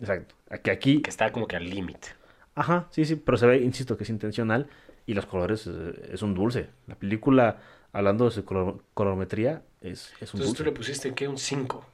Exacto. 0.00 0.34
Aquí, 0.50 0.70
aquí, 0.70 1.02
Que 1.02 1.10
está 1.10 1.32
como 1.32 1.46
que 1.48 1.56
al 1.56 1.68
límite. 1.70 2.08
ajá, 2.54 2.86
sí, 2.90 3.04
sí, 3.04 3.16
pero 3.16 3.36
se 3.38 3.46
ve, 3.46 3.58
insisto, 3.58 3.96
que 3.96 4.04
es 4.04 4.10
intencional 4.10 4.68
y 5.06 5.14
los 5.14 5.26
colores 5.26 5.66
eh, 5.66 6.10
es, 6.12 6.22
un 6.22 6.34
dulce. 6.34 6.68
La 6.86 6.94
película, 6.96 7.58
hablando 7.92 8.24
de 8.26 8.30
su 8.30 8.44
color- 8.44 8.82
colorimetría, 8.94 9.62
es, 9.80 10.12
es 10.20 10.32
un 10.34 10.40
Entonces 10.40 10.54
tú 10.58 10.64
le 10.64 10.72
pusiste, 10.72 11.14
¿qué? 11.14 11.28
Un 11.28 11.38
5. 11.38 11.84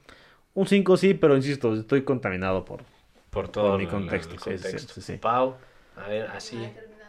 Un 0.53 0.67
5 0.67 0.97
sí, 0.97 1.13
pero 1.13 1.35
insisto, 1.35 1.73
estoy 1.75 2.03
contaminado 2.03 2.65
por... 2.65 2.83
Por 3.29 3.47
todo 3.49 3.77
mi 3.77 3.83
el- 3.85 3.89
contexto, 3.89 4.33
el 4.33 4.39
sí, 4.39 4.57
sí, 4.57 4.61
contexto. 4.61 4.93
sí, 4.93 5.01
sí. 5.01 5.17
Pau, 5.17 5.55
a 5.95 6.07
ver, 6.09 6.27
así. 6.27 6.57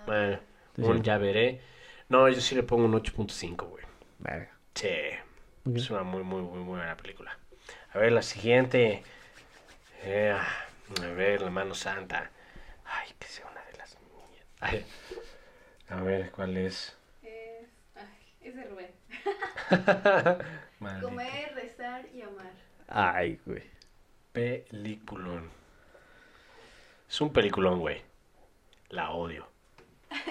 Sí, 0.07 0.83
un 0.83 0.99
sí. 0.99 1.03
ya 1.03 1.19
veré. 1.19 1.61
No, 2.09 2.29
yo 2.29 2.41
sí 2.41 2.55
le 2.55 2.62
pongo 2.62 2.85
un 2.85 2.93
8.5, 2.95 3.69
güey. 3.69 3.85
Verga. 4.19 4.51
Sí. 4.75 4.88
Ok. 5.67 5.77
Es 5.77 5.91
una 5.91 6.03
muy, 6.03 6.23
muy, 6.23 6.43
muy, 6.43 6.59
muy 6.59 6.79
buena 6.79 6.97
película. 6.97 7.38
A 7.93 7.99
ver, 7.99 8.12
la 8.12 8.23
siguiente. 8.23 9.03
Eh, 10.03 10.37
a 11.01 11.07
ver, 11.15 11.43
la 11.43 11.51
mano 11.51 11.75
santa. 11.75 12.31
Ay, 12.85 13.11
que 13.19 13.27
sea 13.29 13.47
una 13.51 13.62
de 13.65 13.79
las 13.79 13.97
mías. 14.01 14.47
Ay, 14.61 14.85
a 15.88 16.01
ver, 16.01 16.31
¿cuál 16.33 16.57
es? 16.57 16.97
Es, 17.23 17.69
ay, 17.95 18.35
es 18.41 18.57
de 18.57 18.65
Rubén. 18.65 18.91
Comer, 21.01 21.55
rezar 21.55 22.07
y 22.12 22.23
amar. 22.23 22.53
Ay, 22.88 23.41
güey. 23.47 23.62
Peliculón. 24.33 25.51
Es 27.09 27.21
un 27.21 27.33
peliculón, 27.33 27.79
güey. 27.79 28.03
La 28.88 29.11
odio. 29.11 29.52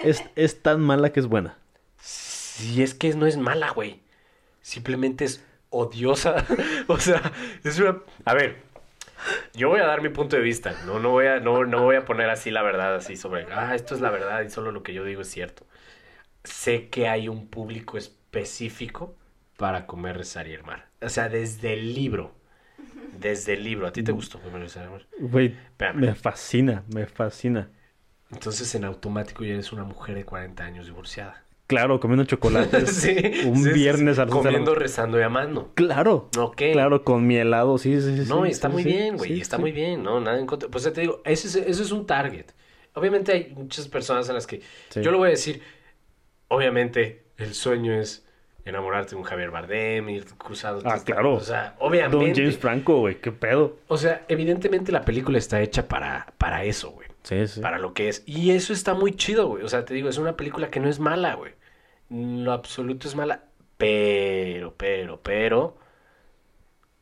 Es, 0.02 0.24
es 0.36 0.62
tan 0.62 0.80
mala 0.80 1.12
que 1.12 1.20
es 1.20 1.26
buena. 1.26 1.56
Si 2.00 2.82
es 2.82 2.94
que 2.94 3.14
no 3.14 3.26
es 3.26 3.36
mala, 3.36 3.70
güey. 3.70 4.00
Simplemente 4.60 5.24
es 5.24 5.44
odiosa. 5.70 6.44
o 6.86 6.98
sea, 6.98 7.32
es 7.64 7.78
una. 7.78 7.98
A 8.24 8.34
ver, 8.34 8.58
yo 9.54 9.68
voy 9.68 9.80
a 9.80 9.86
dar 9.86 10.02
mi 10.02 10.08
punto 10.08 10.36
de 10.36 10.42
vista. 10.42 10.74
No, 10.86 11.00
no 11.00 11.10
voy 11.10 11.26
a, 11.26 11.40
no, 11.40 11.64
no 11.64 11.82
voy 11.82 11.96
a 11.96 12.04
poner 12.04 12.30
así 12.30 12.50
la 12.50 12.62
verdad, 12.62 12.94
así 12.96 13.16
sobre. 13.16 13.46
Ah, 13.52 13.74
esto 13.74 13.94
es 13.94 14.00
la 14.00 14.10
verdad 14.10 14.42
y 14.42 14.50
solo 14.50 14.72
lo 14.72 14.82
que 14.82 14.94
yo 14.94 15.04
digo 15.04 15.22
es 15.22 15.30
cierto. 15.30 15.66
Sé 16.44 16.88
que 16.88 17.08
hay 17.08 17.28
un 17.28 17.48
público 17.48 17.98
específico 17.98 19.16
para 19.56 19.86
comer, 19.86 20.16
rezar 20.16 20.48
y. 20.48 20.58
O 21.00 21.08
sea, 21.08 21.28
desde 21.28 21.74
el 21.74 21.94
libro. 21.94 22.34
Desde 23.18 23.54
el 23.54 23.64
libro. 23.64 23.86
¿A 23.86 23.92
ti 23.92 24.02
te 24.02 24.12
gustó 24.12 24.40
comer, 24.40 24.62
rezar 24.62 24.88
y? 24.88 25.24
Güey, 25.24 25.56
me 25.94 26.14
fascina, 26.14 26.82
me 26.92 27.06
fascina. 27.06 27.70
Entonces, 28.32 28.74
en 28.74 28.84
automático 28.84 29.44
ya 29.44 29.54
eres 29.54 29.72
una 29.72 29.84
mujer 29.84 30.14
de 30.14 30.24
40 30.24 30.64
años 30.64 30.86
divorciada. 30.86 31.44
Claro, 31.66 32.00
comiendo 32.00 32.24
chocolates 32.24 32.90
Sí, 32.96 33.14
un 33.46 33.62
sí, 33.62 33.70
viernes 33.70 34.16
sí. 34.16 34.20
a 34.22 34.24
las 34.26 34.34
once 34.34 34.48
de 34.48 34.52
la 34.52 34.58
Comiendo, 34.58 34.74
rezando 34.74 35.18
y 35.18 35.22
amando. 35.22 35.70
Claro, 35.74 36.28
Ok. 36.36 36.62
claro, 36.72 37.02
con 37.04 37.26
mi 37.26 37.36
helado, 37.36 37.78
sí, 37.78 38.00
sí, 38.00 38.24
sí. 38.24 38.28
No, 38.28 38.44
está 38.44 38.68
muy 38.68 38.84
bien, 38.84 39.16
güey. 39.16 39.40
está 39.40 39.58
muy 39.58 39.72
bien, 39.72 40.02
¿no? 40.02 40.20
Nada 40.20 40.38
en 40.38 40.46
contra. 40.46 40.68
Pues 40.68 40.84
ya 40.84 40.92
te 40.92 41.02
digo, 41.02 41.22
ese 41.24 41.48
es, 41.48 41.56
ese 41.56 41.82
es 41.82 41.92
un 41.92 42.06
target. 42.06 42.46
obviamente 42.94 43.32
hay 43.32 43.52
muchas 43.54 43.88
personas 43.88 44.28
a 44.28 44.32
las 44.34 44.46
que 44.46 44.60
yo 44.96 45.10
lo 45.10 45.18
voy 45.18 45.28
a 45.28 45.30
decir, 45.30 45.62
obviamente 46.48 47.24
el 47.38 47.54
sueño 47.54 47.94
es 47.94 48.26
enamorarte 48.64 49.10
de 49.10 49.16
un 49.16 49.22
Javier 49.22 49.50
Bardem, 49.50 50.08
ir 50.10 50.24
cruzado. 50.36 50.80
Ah, 50.84 51.00
claro. 51.04 51.34
O 51.34 51.40
sea, 51.40 51.74
Don 51.78 51.88
obviamente. 51.88 52.34
James 52.42 52.58
Franco, 52.58 52.98
güey, 53.00 53.16
qué 53.20 53.32
pedo. 53.32 53.78
O 53.88 53.96
sea, 53.96 54.24
evidentemente 54.28 54.92
la 54.92 55.04
película 55.04 55.38
está 55.38 55.60
hecha 55.62 55.88
para, 55.88 56.32
para 56.38 56.64
eso, 56.64 56.90
güey. 56.90 57.08
Para 57.60 57.78
lo 57.78 57.94
que 57.94 58.08
es. 58.08 58.22
Y 58.26 58.50
eso 58.52 58.72
está 58.72 58.94
muy 58.94 59.14
chido, 59.14 59.48
güey. 59.48 59.62
O 59.64 59.68
sea, 59.68 59.84
te 59.84 59.94
digo, 59.94 60.08
es 60.08 60.18
una 60.18 60.36
película 60.36 60.70
que 60.70 60.80
no 60.80 60.88
es 60.88 60.98
mala, 60.98 61.34
güey. 61.34 61.54
Lo 62.10 62.52
absoluto 62.52 63.08
es 63.08 63.14
mala. 63.14 63.44
Pero, 63.76 64.74
pero, 64.76 65.22
pero. 65.22 65.78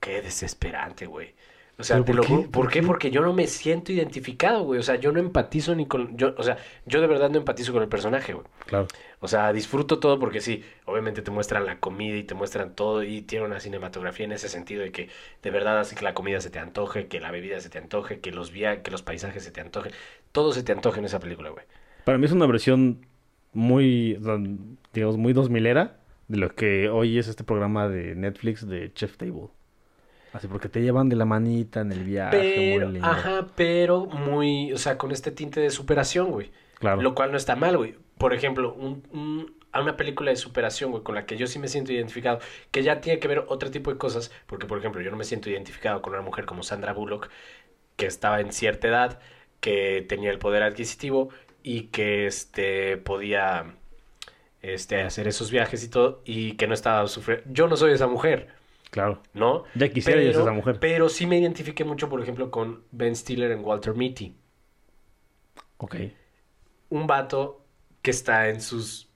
Qué 0.00 0.22
desesperante, 0.22 1.06
güey. 1.06 1.35
O 1.80 1.84
sea, 1.84 1.96
¿Pero 1.96 2.04
te 2.04 2.12
por 2.12 2.16
lo 2.16 2.22
qué? 2.22 2.48
¿Por 2.48 2.50
¿Por 2.50 2.70
qué? 2.70 2.82
Porque 2.82 3.10
yo 3.10 3.22
no 3.22 3.32
me 3.32 3.46
siento 3.46 3.90
identificado, 3.90 4.64
güey. 4.64 4.78
O 4.78 4.82
sea, 4.82 4.96
yo 4.96 5.12
no 5.12 5.18
empatizo 5.18 5.74
ni 5.74 5.86
con. 5.86 6.16
Yo, 6.16 6.34
o 6.36 6.42
sea, 6.42 6.58
yo 6.84 7.00
de 7.00 7.06
verdad 7.06 7.30
no 7.30 7.38
empatizo 7.38 7.72
con 7.72 7.82
el 7.82 7.88
personaje, 7.88 8.34
güey. 8.34 8.46
Claro. 8.66 8.86
O 9.20 9.28
sea, 9.28 9.52
disfruto 9.52 9.98
todo 9.98 10.18
porque 10.18 10.40
sí, 10.40 10.62
obviamente 10.84 11.22
te 11.22 11.30
muestran 11.30 11.64
la 11.64 11.80
comida 11.80 12.16
y 12.16 12.24
te 12.24 12.34
muestran 12.34 12.74
todo 12.74 13.02
y 13.02 13.22
tiene 13.22 13.46
una 13.46 13.60
cinematografía 13.60 14.26
en 14.26 14.32
ese 14.32 14.48
sentido 14.48 14.82
de 14.82 14.92
que 14.92 15.08
de 15.42 15.50
verdad 15.50 15.80
hace 15.80 15.96
que 15.96 16.04
la 16.04 16.14
comida 16.14 16.40
se 16.40 16.50
te 16.50 16.58
antoje, 16.58 17.06
que 17.06 17.18
la 17.18 17.30
bebida 17.30 17.60
se 17.60 17.70
te 17.70 17.78
antoje, 17.78 18.20
que 18.20 18.30
los 18.30 18.52
via 18.52 18.82
que 18.82 18.90
los 18.90 19.02
paisajes 19.02 19.42
se 19.42 19.50
te 19.50 19.60
antojen, 19.60 19.92
todo 20.32 20.52
se 20.52 20.62
te 20.62 20.72
antoje 20.72 21.00
en 21.00 21.06
esa 21.06 21.18
película, 21.18 21.50
güey. 21.50 21.64
Para 22.04 22.18
mí 22.18 22.26
es 22.26 22.32
una 22.32 22.46
versión 22.46 23.06
muy, 23.52 24.18
digamos, 24.92 25.16
muy 25.16 25.32
2000 25.32 25.66
era 25.66 26.00
de 26.28 26.36
lo 26.36 26.54
que 26.54 26.88
hoy 26.88 27.18
es 27.18 27.26
este 27.26 27.42
programa 27.42 27.88
de 27.88 28.14
Netflix 28.14 28.66
de 28.66 28.92
Chef 28.92 29.16
Table. 29.16 29.48
Así 30.32 30.46
porque 30.46 30.68
te 30.68 30.80
llevan 30.80 31.08
de 31.08 31.16
la 31.16 31.24
manita 31.24 31.80
en 31.80 31.90
el 31.92 32.04
viaje, 32.04 32.38
Pero, 32.38 32.84
muy 32.86 32.92
lindo. 32.94 33.08
ajá, 33.08 33.46
pero 33.56 34.06
muy, 34.06 34.72
o 34.72 34.78
sea, 34.78 34.96
con 34.96 35.10
este 35.10 35.30
tinte 35.32 35.60
de 35.60 35.70
superación, 35.70 36.30
güey. 36.30 36.50
Claro. 36.78 37.02
Lo 37.02 37.14
cual 37.14 37.30
no 37.32 37.36
está 37.36 37.56
mal, 37.56 37.76
güey. 37.76 37.96
Por 38.16 38.32
ejemplo, 38.32 38.72
un, 38.74 39.02
un- 39.10 39.54
a 39.72 39.80
una 39.82 39.96
película 39.96 40.30
de 40.30 40.36
superación, 40.36 40.90
güey, 40.90 41.02
con 41.02 41.14
la 41.14 41.26
que 41.26 41.36
yo 41.36 41.46
sí 41.46 41.58
me 41.58 41.68
siento 41.68 41.92
identificado, 41.92 42.40
que 42.72 42.82
ya 42.82 43.00
tiene 43.00 43.18
que 43.20 43.28
ver 43.28 43.44
otro 43.48 43.70
tipo 43.70 43.90
de 43.92 43.98
cosas, 43.98 44.32
porque, 44.46 44.66
por 44.66 44.78
ejemplo, 44.78 45.00
yo 45.00 45.10
no 45.10 45.16
me 45.16 45.24
siento 45.24 45.48
identificado 45.50 46.02
con 46.02 46.12
una 46.12 46.22
mujer 46.22 46.44
como 46.44 46.62
Sandra 46.62 46.92
Bullock, 46.92 47.28
que 47.96 48.06
estaba 48.06 48.40
en 48.40 48.52
cierta 48.52 48.88
edad, 48.88 49.20
que 49.60 50.04
tenía 50.08 50.30
el 50.30 50.38
poder 50.38 50.62
adquisitivo 50.64 51.28
y 51.62 51.82
que, 51.88 52.26
este, 52.26 52.96
podía, 52.96 53.74
este, 54.62 55.02
hacer 55.02 55.28
esos 55.28 55.50
viajes 55.50 55.84
y 55.84 55.88
todo, 55.88 56.22
y 56.24 56.52
que 56.52 56.66
no 56.66 56.74
estaba 56.74 57.06
sufriendo. 57.08 57.44
Yo 57.52 57.68
no 57.68 57.76
soy 57.76 57.92
esa 57.92 58.06
mujer, 58.06 58.48
Claro. 58.90 59.22
¿no? 59.35 59.64
Ya 59.74 59.88
quisiera 59.88 60.20
yo 60.20 60.33
ser 60.33 60.42
esa 60.42 60.53
mujer. 60.53 60.79
Pero 60.81 61.09
sí 61.09 61.26
me 61.26 61.38
identifiqué 61.38 61.85
mucho, 61.85 62.09
por 62.09 62.20
ejemplo, 62.20 62.50
con 62.50 62.85
Ben 62.90 63.14
Stiller 63.16 63.50
en 63.53 63.64
Walter 63.64 63.94
Mitty 63.94 64.37
Ok. 65.79 65.96
un 66.90 67.07
vato 67.07 67.64
que 68.03 68.11
está 68.11 68.48
en 68.48 68.61
sus 68.61 69.09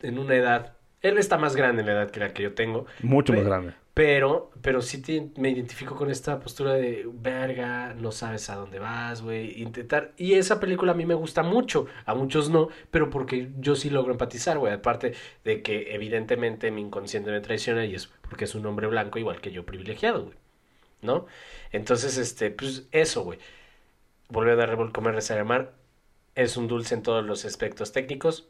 en 0.00 0.18
una 0.18 0.34
edad 0.34 0.76
él 1.00 1.18
está 1.18 1.38
más 1.38 1.54
grande 1.54 1.82
en 1.82 1.86
la 1.86 1.92
edad 1.92 2.10
que 2.10 2.20
la 2.20 2.32
que 2.32 2.42
yo 2.42 2.54
tengo 2.54 2.86
Mucho 3.02 3.32
más 3.32 3.44
grande. 3.44 3.74
Pero 3.98 4.52
pero 4.62 4.80
sí 4.80 5.02
me 5.38 5.50
identifico 5.50 5.96
con 5.96 6.08
esta 6.08 6.38
postura 6.38 6.74
de 6.74 7.04
verga 7.12 7.94
no 7.94 8.12
sabes 8.12 8.48
a 8.48 8.54
dónde 8.54 8.78
vas 8.78 9.22
güey 9.22 9.60
intentar 9.60 10.12
y 10.16 10.34
esa 10.34 10.60
película 10.60 10.92
a 10.92 10.94
mí 10.94 11.04
me 11.04 11.14
gusta 11.14 11.42
mucho 11.42 11.86
a 12.06 12.14
muchos 12.14 12.48
no 12.48 12.68
pero 12.92 13.10
porque 13.10 13.50
yo 13.58 13.74
sí 13.74 13.90
logro 13.90 14.12
empatizar 14.12 14.56
güey 14.56 14.72
aparte 14.72 15.14
de 15.42 15.62
que 15.62 15.96
evidentemente 15.96 16.70
mi 16.70 16.80
inconsciente 16.80 17.32
me 17.32 17.40
traiciona 17.40 17.86
y 17.86 17.96
es 17.96 18.06
porque 18.06 18.44
es 18.44 18.54
un 18.54 18.66
hombre 18.66 18.86
blanco 18.86 19.18
igual 19.18 19.40
que 19.40 19.50
yo 19.50 19.66
privilegiado 19.66 20.26
güey 20.26 20.36
no 21.02 21.26
entonces 21.72 22.18
este 22.18 22.52
pues 22.52 22.86
eso 22.92 23.24
güey 23.24 23.40
volver 24.28 24.52
a 24.60 24.66
dar 24.66 24.92
comer 24.92 25.16
rezar 25.16 25.40
amar 25.40 25.72
es 26.36 26.56
un 26.56 26.68
dulce 26.68 26.94
en 26.94 27.02
todos 27.02 27.24
los 27.24 27.44
aspectos 27.44 27.90
técnicos. 27.90 28.48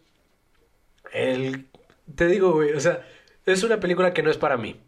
El, 1.11 1.69
te 2.15 2.27
digo, 2.27 2.53
güey, 2.53 2.73
o 2.75 2.81
sea, 2.81 3.07
es 3.47 3.63
una 3.63 3.81
película 3.81 4.13
que 4.13 4.23
no 4.23 4.31
es 4.31 4.37
para 4.37 4.59
mí. 4.59 4.79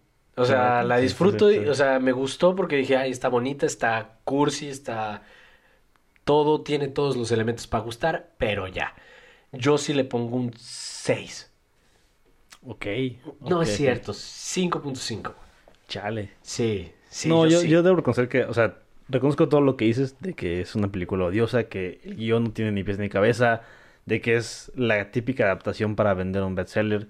O 0.41 0.47
sea, 0.47 0.83
la 0.83 0.97
disfruto, 0.97 1.53
y, 1.53 1.59
o 1.69 1.75
sea, 1.75 1.99
me 1.99 2.13
gustó 2.13 2.57
porque 2.57 2.77
dije, 2.77 2.97
ay, 2.97 3.11
está 3.11 3.29
bonita, 3.29 3.67
está 3.67 4.19
cursi, 4.25 4.69
está... 4.69 5.23
Todo, 6.25 6.63
tiene 6.63 6.89
todos 6.89 7.17
los 7.17 7.31
elementos 7.33 7.67
para 7.67 7.85
gustar, 7.85 8.31
pero 8.39 8.69
ya. 8.69 8.95
Yo 9.53 9.79
sí 9.79 9.93
le 9.93 10.05
pongo 10.05 10.37
un 10.37 10.53
6. 10.57 11.51
Ok. 12.67 12.87
No 13.41 13.63
es 13.63 13.77
cierto, 13.77 14.13
5.5. 14.13 15.35
Chale. 15.89 16.31
Sí, 16.43 16.93
sí, 17.09 17.29
no, 17.29 17.47
yo, 17.47 17.61
sí. 17.61 17.69
yo 17.69 17.83
debo 17.83 17.97
reconocer 17.97 18.29
que, 18.29 18.45
o 18.45 18.55
sea, 18.55 18.79
reconozco 19.09 19.49
todo 19.49 19.61
lo 19.61 19.77
que 19.77 19.87
dices 19.87 20.21
de 20.21 20.35
que 20.35 20.61
es 20.61 20.75
una 20.75 20.89
película 20.89 21.25
odiosa, 21.25 21.65
que 21.65 22.01
el 22.05 22.17
guion 22.17 22.45
no 22.45 22.51
tiene 22.53 22.73
ni 22.73 22.85
pies 22.85 22.99
ni 22.99 23.09
cabeza, 23.09 23.63
de 24.07 24.21
que 24.21 24.37
es 24.37 24.71
la 24.77 25.11
típica 25.11 25.45
adaptación 25.45 25.97
para 25.97 26.15
vender 26.15 26.43
un 26.43 26.55
bestseller. 26.55 27.09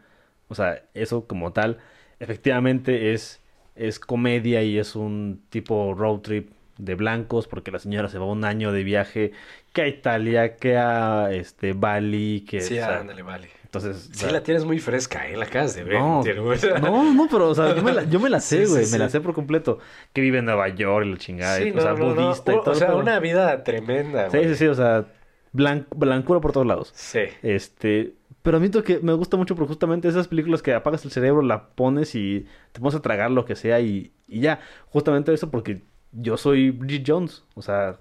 O 0.49 0.55
sea, 0.55 0.83
eso 0.95 1.27
como 1.27 1.53
tal, 1.53 1.79
efectivamente 2.20 3.12
es, 3.12 3.40
es 3.74 3.98
comedia 3.98 4.62
y 4.62 4.78
es 4.78 4.94
un 4.96 5.42
tipo 5.50 5.94
road 5.94 6.20
trip 6.20 6.50
de 6.78 6.94
blancos, 6.94 7.46
porque 7.46 7.70
la 7.70 7.78
señora 7.78 8.09
se 8.09 8.18
va 8.18 8.24
un 8.26 8.44
año 8.44 8.72
de 8.72 8.85
viaje 8.85 9.33
que 9.72 9.83
a 9.83 9.88
Italia, 9.88 10.56
que 10.56 10.76
a 10.78 11.30
este 11.33 11.72
Bali, 11.74 12.44
que 12.48 12.61
Sí, 12.62 12.74
o 12.74 12.76
sea, 12.78 13.00
ándale, 13.00 13.22
vale. 13.22 13.48
entonces 13.64 14.09
o 14.11 14.14
Sí, 14.14 14.20
sea, 14.20 14.30
la 14.33 14.42
tienes 14.42 14.64
muy 14.64 14.78
fresca, 14.80 15.28
¿eh? 15.28 15.37
La 15.37 15.44
acabas 15.44 15.74
de 15.76 15.85
ver. 15.85 15.98
no, 16.00 16.22
no, 16.80 17.12
no, 17.14 17.28
pero 17.30 17.50
o 17.50 17.54
sea, 17.54 17.74
yo 17.76 17.83
me 17.83 17.92
la, 17.92 18.04
yo 18.04 18.18
me 18.18 18.30
la 18.30 18.40
sé, 18.40 18.61
Sí, 18.61 18.64
sí, 18.66 18.72
güey, 18.72 18.85
sí. 18.87 18.92
me 18.92 18.98
la 18.98 19.09
sé 19.11 19.20
por 19.20 19.35
completo. 19.35 19.78
Que 20.14 20.22
vive 20.22 20.38
en 20.38 20.46
Nueva 20.46 20.68
York 20.68 21.04
y 21.06 21.11
la 21.11 21.16
chingada, 21.18 21.59
o 21.74 21.80
sea, 21.80 21.92
no, 21.92 22.14
budista 22.14 22.52
y 22.52 22.56
O- 22.56 22.61
todo. 22.62 22.72
O 22.72 22.74
sea, 22.74 22.94
una 22.94 23.20
vida 23.20 23.62
tremenda, 23.62 24.30
Sí, 24.30 24.38
güey. 24.38 24.48
sí, 24.50 24.54
sí, 24.56 24.66
o 24.66 24.74
sea, 24.74 25.04
blan- 25.52 25.87
blancura 25.94 26.40
por 26.40 26.52
todos 26.52 26.66
lados. 26.66 26.92
Sí. 26.94 27.20
Este, 27.42 28.14
pero 28.42 28.57
admito 28.57 28.83
que 28.83 29.00
me 29.00 29.12
gusta 29.12 29.37
mucho 29.37 29.55
porque 29.55 29.68
justamente 29.68 30.09
esas 30.09 30.29
películas 30.29 30.62
que 30.62 30.74
apagas 30.74 31.05
el 31.05 31.11
cerebro, 31.11 31.42
la 31.42 31.70
pones 31.70 32.14
y 32.14 32.46
te 32.72 32.81
pones 32.81 32.94
a 32.94 33.03
tragar 33.03 33.31
lo 33.31 33.44
que 33.44 33.57
sea 33.57 33.81
y, 33.81 34.12
y 34.29 34.40
ya. 34.40 34.61
Justamente 34.88 35.33
eso 35.33 35.50
porque 35.50 35.83
yo 36.12 36.37
soy 36.37 36.70
Bridget 36.70 37.05
Jones, 37.07 37.44
o 37.55 37.62
sea, 37.62 37.98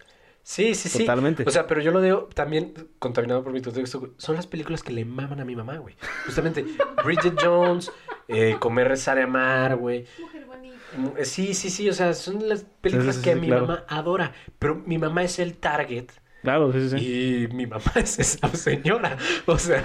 Sí, 0.49 0.73
sí, 0.73 0.89
sí. 0.89 0.99
Totalmente. 0.99 1.43
O 1.45 1.51
sea, 1.51 1.67
pero 1.67 1.79
yo 1.79 1.91
lo 1.91 2.01
veo 2.01 2.23
también 2.33 2.73
contaminado 2.97 3.43
por 3.43 3.53
mi 3.53 3.61
contexto. 3.61 4.15
Son 4.17 4.35
las 4.35 4.47
películas 4.47 4.81
que 4.81 4.91
le 4.91 5.05
maman 5.05 5.39
a 5.39 5.45
mi 5.45 5.55
mamá, 5.55 5.77
güey. 5.77 5.95
Justamente 6.25 6.65
Bridget 7.05 7.35
Jones, 7.39 7.91
eh, 8.27 8.55
Comer, 8.59 8.87
Rezar 8.87 9.19
y 9.19 9.21
Amar, 9.21 9.75
güey. 9.75 10.07
Mujer 10.19 10.45
bonita. 10.45 10.75
Mm, 10.97 11.07
eh, 11.17 11.25
Sí, 11.25 11.53
sí, 11.53 11.69
sí. 11.69 11.87
O 11.87 11.93
sea, 11.93 12.15
son 12.15 12.49
las 12.49 12.63
películas 12.63 13.17
sí, 13.17 13.21
que 13.21 13.33
sí, 13.35 13.39
mi 13.39 13.47
claro. 13.47 13.67
mamá 13.67 13.85
adora. 13.87 14.33
Pero 14.57 14.81
mi 14.87 14.97
mamá 14.97 15.23
es 15.23 15.37
el 15.37 15.55
target 15.55 16.07
claro, 16.41 16.71
sí, 16.73 16.89
sí, 16.89 16.97
sí. 16.99 17.43
y 17.43 17.47
mi 17.53 17.67
mamá 17.67 17.91
es 17.95 18.19
esa 18.19 18.49
señora. 18.55 19.17
O 19.45 19.57
sea, 19.57 19.83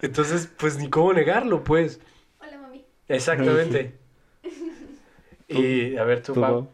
entonces, 0.00 0.48
pues 0.58 0.76
ni 0.78 0.90
cómo 0.90 1.12
negarlo, 1.12 1.64
pues. 1.64 2.00
Hola, 2.40 2.58
mami. 2.58 2.84
Exactamente. 3.08 3.94
Y 5.48 5.96
a 5.96 6.04
ver, 6.04 6.22
tú, 6.22 6.32
Tú, 6.34 6.40
Pau. 6.40 6.68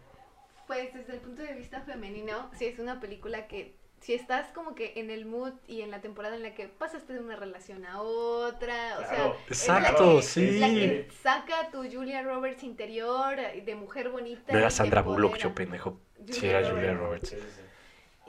Pues 0.67 0.95
desde 0.95 1.15
el 1.15 1.21
punto 1.21 1.43
de 1.43 1.55
vista 1.55 1.81
femenino, 1.81 2.51
sí 2.57 2.67
es 2.67 2.79
una 2.79 3.01
película 3.01 3.49
que 3.49 3.75
si 4.01 4.15
estás 4.15 4.47
como 4.53 4.75
que 4.75 4.95
en 4.97 5.11
el 5.11 5.27
mood 5.27 5.53
y 5.67 5.83
en 5.83 5.91
la 5.91 6.01
temporada 6.01 6.37
en 6.37 6.43
la 6.43 6.55
que 6.55 6.69
pasaste 6.69 7.13
de 7.13 7.19
una 7.21 7.37
relación 7.37 7.85
a 7.85 8.01
otra, 8.01 8.99
o 8.99 9.03
Claro, 9.03 9.09
sea, 9.09 9.27
es 9.51 9.69
la 9.69 9.79
exacto, 9.79 10.17
que- 10.17 10.23
sí. 10.23 10.59
la 10.59 10.69
que 10.69 11.09
saca 11.23 11.71
tu 11.71 11.79
Julia 11.91 12.23
Roberts 12.23 12.63
interior 12.63 13.39
eh, 13.39 13.63
de 13.67 13.75
mujer 13.75 14.09
bonita. 14.11 14.53
No 14.53 14.59
era 14.59 14.71
Sandra 14.71 15.03
Bullock, 15.03 15.37
yo 15.37 15.55
pendejo. 15.55 16.01
Sí, 16.31 16.41
Julia 16.41 16.59
era 16.61 16.71
Julia 16.71 16.95
Roberts. 16.95 17.37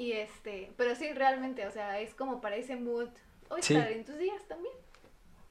Y 0.01 0.13
este, 0.13 0.71
pero 0.77 0.95
sí 0.95 1.13
realmente, 1.13 1.67
o 1.67 1.71
sea, 1.71 1.99
es 1.99 2.15
como 2.15 2.41
para 2.41 2.55
ese 2.55 2.75
mood 2.75 3.09
o 3.49 3.57
Sí. 3.61 3.75
estar 3.75 3.91
en 3.91 4.03
tus 4.03 4.17
días 4.17 4.41
también. 4.47 4.73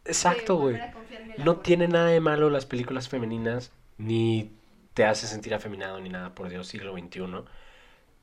Exacto, 0.05 0.57
güey. 0.57 0.77
No 1.39 1.59
tiene 1.61 1.87
nada 1.87 2.09
de 2.09 2.19
malo 2.19 2.51
las 2.51 2.67
películas 2.67 3.09
femeninas, 3.09 3.71
ni 3.97 4.51
te 4.95 5.05
hace 5.05 5.29
sentir 5.29 5.55
afeminado, 5.55 6.01
ni 6.01 6.09
nada, 6.09 6.35
por 6.35 6.49
Dios, 6.49 6.67
siglo 6.67 6.93
XXI. 6.99 7.45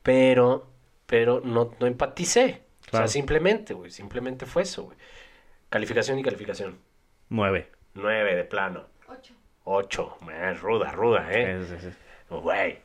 Pero, 0.02 0.66
pero 1.06 1.40
no, 1.40 1.74
no 1.80 1.86
empaticé. 1.86 2.62
O 2.92 2.96
sea, 2.96 3.08
simplemente, 3.08 3.72
güey, 3.72 3.90
simplemente 3.90 4.44
fue 4.44 4.62
eso, 4.64 4.84
güey. 4.84 4.98
Calificación 5.70 6.18
y 6.18 6.22
calificación. 6.22 6.78
Nueve. 7.30 7.70
Nueve 7.94 8.34
de 8.34 8.44
plano. 8.44 8.84
Ocho. 9.08 9.34
Ocho. 9.64 10.18
Eh, 10.30 10.52
ruda, 10.54 10.92
ruda, 10.92 11.32
¿eh? 11.32 11.58
Sí, 11.66 11.76
sí, 11.80 11.90
sí. 11.90 11.96
Güey. 12.28 12.80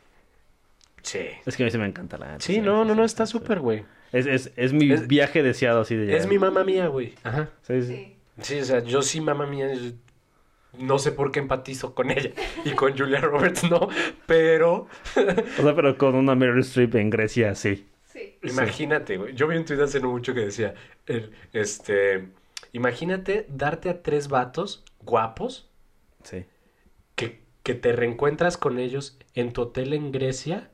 Sí. 1.03 1.19
Es 1.45 1.55
que 1.57 1.63
a 1.63 1.65
mí 1.65 1.71
sí 1.71 1.77
me 1.77 1.85
encanta 1.85 2.17
la 2.17 2.39
Sí, 2.39 2.59
no, 2.61 2.83
no, 2.85 2.95
no, 2.95 3.03
está 3.03 3.25
súper, 3.25 3.59
güey. 3.59 3.83
Es, 4.11 4.25
es, 4.25 4.51
es 4.55 4.73
mi 4.73 4.91
Es- 4.91 5.07
viaje 5.07 5.43
deseado 5.43 5.81
así 5.81 5.95
de 5.95 6.05
llegar. 6.05 6.21
Es 6.21 6.27
mi 6.27 6.39
mamá 6.39 6.63
mía, 6.63 6.87
güey. 6.87 7.13
Ajá. 7.23 7.49
Sí, 7.63 7.81
sí. 7.83 8.15
Sí. 8.41 8.59
O 8.59 8.65
sea, 8.65 8.79
yo 8.83 9.01
sí, 9.01 9.21
mamá 9.21 9.45
mía, 9.45 9.71
yo 9.73 9.91
no 10.79 10.97
sé 10.97 11.11
por 11.11 11.31
qué 11.31 11.39
empatizo 11.39 11.93
con 11.93 12.09
ella 12.09 12.31
y 12.65 12.71
con 12.71 12.93
Julia 12.97 13.19
Roberts 13.21 13.69
no, 13.69 13.89
pero 14.25 14.87
O 15.15 15.61
sea, 15.61 15.75
pero 15.75 15.97
con 15.97 16.15
una 16.15 16.33
Meryl 16.35 16.59
Streep 16.61 16.95
en 16.95 17.09
Grecia, 17.11 17.53
sí. 17.53 17.85
Sí. 18.05 18.37
imagínate, 18.43 19.17
güey. 19.17 19.35
Yo 19.35 19.47
vi 19.47 19.57
un 19.57 19.65
tuit 19.65 19.79
hace 19.79 19.99
no 19.99 20.09
mucho 20.09 20.33
que 20.33 20.41
decía, 20.41 20.73
el, 21.07 21.31
este, 21.51 22.27
imagínate 22.71 23.45
darte 23.49 23.89
a 23.89 24.01
tres 24.01 24.27
vatos 24.29 24.83
guapos 25.01 25.69
Sí. 26.23 26.45
que, 27.15 27.41
que 27.63 27.73
te 27.75 27.91
reencuentras 27.91 28.57
con 28.57 28.79
ellos 28.79 29.17
en 29.35 29.51
tu 29.53 29.63
hotel 29.63 29.93
en 29.93 30.11
Grecia 30.11 30.69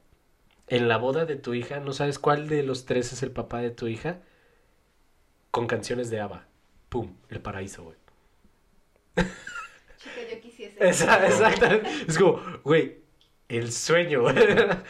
en 0.69 0.87
la 0.87 0.97
boda 0.97 1.25
de 1.25 1.35
tu 1.35 1.53
hija, 1.53 1.79
¿no 1.79 1.91
sabes 1.93 2.19
cuál 2.19 2.47
de 2.47 2.63
los 2.63 2.85
tres 2.85 3.11
es 3.13 3.23
el 3.23 3.31
papá 3.31 3.59
de 3.59 3.71
tu 3.71 3.87
hija? 3.87 4.19
Con 5.51 5.67
canciones 5.67 6.09
de 6.09 6.19
ABBA. 6.21 6.45
Pum, 6.89 7.15
el 7.29 7.41
paraíso, 7.41 7.83
güey. 7.83 7.97
Chica, 9.97 10.21
yo 10.31 10.39
quisiese. 10.41 10.77
Esa- 10.87 11.25
Exactamente. 11.27 11.89
Es 12.07 12.17
como, 12.17 12.39
güey, 12.63 12.99
el 13.47 13.71
sueño, 13.71 14.21
güey. 14.21 14.35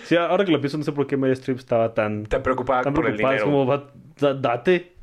Sí, 0.03 0.15
ahora 0.15 0.45
que 0.45 0.51
lo 0.51 0.59
pienso, 0.61 0.77
no 0.77 0.83
sé 0.83 0.91
por 0.91 1.07
qué 1.07 1.17
Meryl 1.17 1.33
Streep 1.33 1.57
estaba 1.59 1.93
tan, 1.93 2.25
Te 2.25 2.39
preocupaba 2.39 2.81
tan 2.83 2.93
por 2.93 3.05
el 3.07 3.13
preocupada. 3.15 3.35
Es 3.37 3.43
dinero. 3.43 3.57
como, 3.57 3.65
va, 3.65 3.91
da- 4.19 4.33
date. 4.33 4.93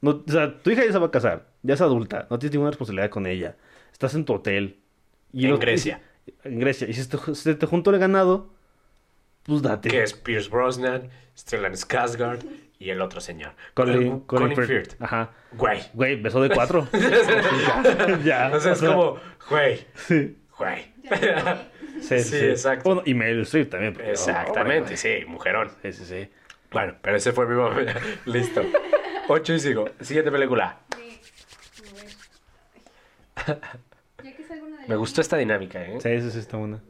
No, 0.00 0.22
o 0.26 0.30
sea, 0.30 0.58
tu 0.62 0.70
hija 0.70 0.84
ya 0.84 0.92
se 0.92 0.98
va 0.98 1.06
a 1.06 1.10
casar, 1.10 1.46
ya 1.62 1.74
es 1.74 1.80
adulta, 1.80 2.26
no 2.30 2.38
tienes 2.38 2.52
ninguna 2.54 2.70
responsabilidad 2.70 3.10
con 3.10 3.26
ella. 3.26 3.56
Estás 3.92 4.14
en 4.14 4.24
tu 4.24 4.32
hotel. 4.34 4.78
Y 5.32 5.46
En 5.46 5.58
Grecia. 5.58 6.00
y- 6.26 6.32
en 6.48 6.58
Grecia. 6.58 6.88
Y 6.88 6.94
si 6.94 7.06
te, 7.08 7.34
se 7.34 7.54
te 7.54 7.66
juntó 7.66 7.90
el 7.90 7.98
ganado, 7.98 8.48
pues 9.50 9.62
date. 9.62 9.88
Que 9.88 10.02
es 10.02 10.14
Pierce 10.14 10.48
Brosnan, 10.48 11.10
Stellan 11.36 11.72
Skarsgård 11.74 12.44
y 12.78 12.90
el 12.90 13.00
otro 13.02 13.20
señor. 13.20 13.52
Colin, 13.74 14.12
Eh, 14.14 14.20
Colin 14.26 14.54
Firth. 14.54 14.66
Firth. 14.68 15.02
Ajá. 15.02 15.30
Güey. 15.52 15.80
Güey, 15.92 16.16
beso 16.22 16.40
de 16.40 16.50
cuatro. 16.50 16.88
ya, 16.92 18.18
ya. 18.24 18.50
O 18.54 18.60
sea, 18.60 18.72
es 18.72 18.80
como, 18.80 19.18
güey, 19.50 19.86
Sí, 19.94 20.36
güey. 20.58 20.86
Sí, 22.00 22.18
Sí, 22.20 22.36
exacto. 22.46 22.84
Bueno, 22.88 23.02
y 23.04 23.12
Meryl 23.14 23.42
Streep 23.42 23.70
también. 23.70 23.92
porque- 23.94 24.10
Exactamente, 24.12 24.94
oh, 24.94 24.96
sí, 24.96 25.24
mujerón. 25.26 25.70
Sí, 25.82 25.92
sí, 25.92 26.04
sí. 26.06 26.30
Bueno, 26.70 26.94
pero 27.02 27.16
ese 27.16 27.32
fue 27.32 27.46
mi 27.46 27.54
momento. 27.56 27.92
Listo. 28.26 28.62
Ocho 29.28 29.52
y 29.54 29.60
sigo. 29.60 29.86
Siguiente 30.00 30.30
película. 30.30 30.78
Sí, 30.96 31.20
me 34.88 34.96
gustó 34.96 35.20
esta 35.20 35.36
dinámica, 35.36 35.82
¿eh? 35.84 35.98
Sí, 36.00 36.20
sí, 36.20 36.30
sí, 36.30 36.38
está 36.38 36.56
buena. 36.56 36.80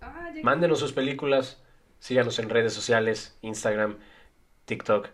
Ah, 0.00 0.26
ya 0.28 0.34
que- 0.34 0.42
Mándenos 0.42 0.78
sus 0.80 0.92
películas. 0.92 1.62
Síganos 1.98 2.38
en 2.38 2.48
redes 2.50 2.72
sociales, 2.72 3.36
Instagram, 3.42 3.96
TikTok, 4.66 5.08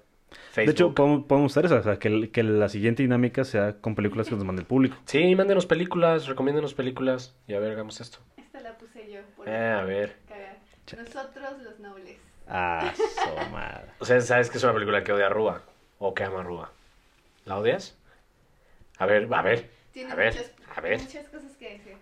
Facebook. 0.51 0.67
De 0.67 0.73
hecho, 0.73 0.95
podemos, 0.95 1.25
podemos 1.27 1.53
hacer 1.53 1.67
eso, 1.67 1.77
o 1.77 1.83
sea, 1.83 1.99
que, 1.99 2.43
la 2.43 2.69
siguiente 2.69 3.03
dinámica 3.03 3.45
sea 3.45 3.81
con 3.81 3.95
películas 3.95 4.29
que 4.29 4.35
nos 4.35 4.45
mande 4.45 4.63
el 4.63 4.67
público. 4.67 4.97
Sí, 5.07 5.35
mándenos 5.35 5.67
películas, 5.67 6.27
recomiéndenos 6.27 6.75
películas. 6.75 7.35
Y 7.47 7.55
a 7.55 7.59
ver, 7.61 7.73
hagamos 7.73 8.01
esto. 8.01 8.19
Esta 8.37 8.61
la 8.61 8.77
puse 8.79 9.11
yo 9.11 9.21
por 9.37 9.49
Eh, 9.49 9.71
a 9.73 9.83
ver. 9.85 10.17
cagar. 10.29 10.59
Nosotros 10.97 11.63
los 11.63 11.79
nobles. 11.81 12.19
Ah, 12.49 12.93
su 12.97 13.51
madre. 13.51 13.87
O 14.01 14.05
sea, 14.05 14.21
¿sabes 14.21 14.51
que 14.51 14.59
es 14.59 14.65
una 14.65 14.75
película 14.75 15.03
que 15.05 15.13
odia 15.13 15.27
a 15.27 15.31
Rúa? 15.31 15.63
¿O 15.99 16.13
que 16.15 16.25
ama 16.25 16.41
a 16.41 16.43
Rúa? 16.43 16.73
¿La 17.45 17.59
odias? 17.59 17.97
A 18.99 19.07
ver, 19.07 19.29
a 19.33 19.43
ver. 19.43 19.71
Tiene 19.93 20.13
A 20.13 20.15
ver, 20.15 20.35
muchas, 20.35 20.53
a 20.77 20.81
ver. 20.81 21.01
muchas 21.01 21.29
cosas 21.29 21.57
que 21.59 21.71
decir. 21.79 21.97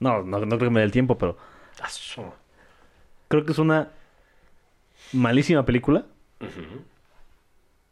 No, 0.00 0.22
no, 0.22 0.38
no 0.40 0.56
creo 0.58 0.70
que 0.70 0.74
me 0.74 0.80
dé 0.80 0.86
el 0.86 0.92
tiempo, 0.92 1.18
pero 1.18 1.36
Asu. 1.82 2.22
Creo 3.28 3.44
que 3.44 3.52
es 3.52 3.58
una 3.58 3.90
malísima 5.12 5.64
película 5.64 6.06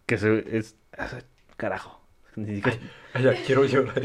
que 0.06 0.18
se 0.18 0.56
es 0.56 0.76
ah, 0.96 1.08
carajo. 1.56 2.00
Ni 2.36 2.56
siquiera- 2.56 2.78
Ay, 3.14 3.24
ya 3.24 3.34
quiero 3.44 3.64
llorar. 3.64 4.02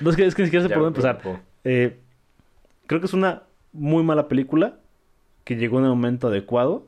no 0.00 0.10
es 0.10 0.16
que, 0.16 0.26
es 0.26 0.34
que 0.34 0.42
ni 0.42 0.46
siquiera 0.46 0.68
me 0.68 0.74
dónde 0.74 0.88
empezar. 0.88 1.20
Eh, 1.64 1.98
creo 2.86 3.00
que 3.00 3.06
es 3.06 3.12
una 3.12 3.44
muy 3.72 4.02
mala 4.02 4.26
película 4.28 4.78
que 5.44 5.56
llegó 5.56 5.78
en 5.78 5.84
el 5.84 5.90
momento 5.90 6.28
adecuado 6.28 6.86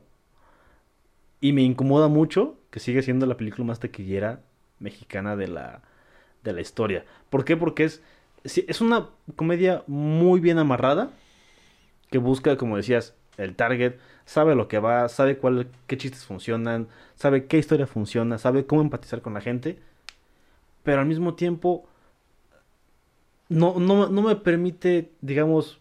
y 1.41 1.53
me 1.53 1.61
incomoda 1.61 2.07
mucho 2.09 2.57
que 2.69 2.79
sigue 2.79 3.01
siendo 3.01 3.25
la 3.25 3.37
película 3.37 3.65
más 3.65 3.79
taquillera 3.79 4.41
mexicana 4.79 5.35
de 5.35 5.47
la, 5.47 5.81
de 6.43 6.53
la 6.53 6.61
historia. 6.61 7.05
¿Por 7.29 7.45
qué? 7.45 7.55
Porque 7.55 7.85
es, 7.85 8.01
es 8.43 8.81
una 8.81 9.07
comedia 9.35 9.83
muy 9.87 10.39
bien 10.41 10.57
amarrada 10.59 11.11
que 12.11 12.17
busca, 12.17 12.57
como 12.57 12.75
decías, 12.77 13.15
el 13.37 13.55
target, 13.55 13.95
sabe 14.25 14.55
lo 14.55 14.67
que 14.67 14.79
va, 14.79 15.09
sabe 15.09 15.37
cuál, 15.37 15.67
qué 15.87 15.97
chistes 15.97 16.25
funcionan, 16.25 16.87
sabe 17.15 17.45
qué 17.47 17.57
historia 17.57 17.87
funciona, 17.87 18.37
sabe 18.37 18.65
cómo 18.65 18.81
empatizar 18.81 19.21
con 19.21 19.33
la 19.33 19.41
gente, 19.41 19.79
pero 20.83 21.01
al 21.01 21.07
mismo 21.07 21.35
tiempo 21.35 21.87
no, 23.49 23.79
no, 23.79 24.09
no 24.09 24.21
me 24.21 24.35
permite, 24.35 25.11
digamos, 25.21 25.79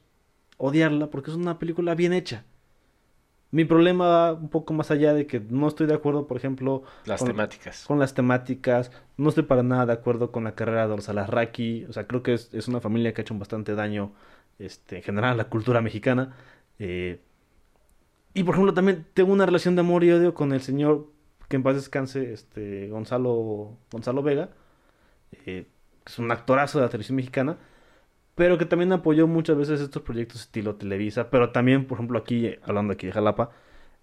odiarla 0.59 1.09
porque 1.11 1.31
es 1.31 1.37
una 1.37 1.59
película 1.59 1.95
bien 1.95 2.13
hecha. 2.13 2.45
Mi 3.51 3.65
problema 3.67 4.07
va 4.09 4.33
un 4.33 4.49
poco 4.49 4.73
más 4.73 4.91
allá 4.91 5.13
de 5.13 5.27
que 5.27 5.39
no 5.41 5.69
estoy 5.69 5.87
de 5.87 5.93
acuerdo, 5.95 6.27
por 6.27 6.39
ejemplo, 6.39 6.85
Las 7.05 7.21
con, 7.21 7.29
temáticas. 7.29 7.85
con 7.87 7.99
las 7.99 8.15
temáticas, 8.15 8.91
no 9.19 9.29
estoy 9.29 9.45
para 9.45 9.63
nada 9.63 9.85
de 9.87 9.93
acuerdo 9.93 10.33
con 10.33 10.45
la 10.45 10.55
carrera 10.55 10.89
de 10.89 10.97
los 10.97 11.09
Alarraqui, 11.11 11.85
o 11.89 11.93
sea, 11.93 12.07
creo 12.07 12.23
que 12.23 12.33
es, 12.35 12.53
es 12.55 12.69
una 12.69 12.81
familia 12.81 13.13
que 13.13 13.21
ha 13.21 13.25
hecho 13.25 13.35
bastante 13.35 13.75
daño 13.75 14.13
este, 14.59 14.97
en 14.99 15.03
general 15.03 15.33
a 15.33 15.35
la 15.37 15.45
cultura 15.51 15.83
mexicana. 15.83 16.35
eh, 16.79 17.21
y 18.35 18.45
por 18.45 18.55
ejemplo, 18.55 18.75
también 18.75 19.07
tengo 19.15 19.33
una 19.33 19.47
relación 19.47 19.75
de 19.75 19.81
amor 19.81 20.05
y 20.05 20.13
odio 20.13 20.35
con 20.35 20.53
el 20.53 20.61
señor 20.61 21.07
que 21.49 21.57
en 21.57 21.63
paz 21.63 21.75
descanse, 21.75 22.33
este, 22.33 22.89
Gonzalo, 22.89 23.77
Gonzalo 23.91 24.23
Vega, 24.23 24.49
eh, 25.33 25.37
que 25.45 25.67
es 26.07 26.19
un 26.19 26.31
actorazo 26.33 26.79
de 26.79 26.87
la 26.87 26.89
televisión 26.89 27.17
mexicana, 27.17 27.59
pero 28.35 28.57
que 28.57 28.65
también 28.65 28.91
apoyó 28.93 29.27
muchas 29.27 29.59
veces 29.59 29.81
estos 29.81 30.01
proyectos 30.01 30.41
estilo 30.41 30.77
Televisa, 30.77 31.29
pero 31.29 31.51
también, 31.51 31.87
por 31.87 31.97
ejemplo, 31.97 32.19
aquí, 32.19 32.57
hablando 32.63 32.95
aquí 32.95 33.07
de 33.07 33.13
Jalapa, 33.13 33.51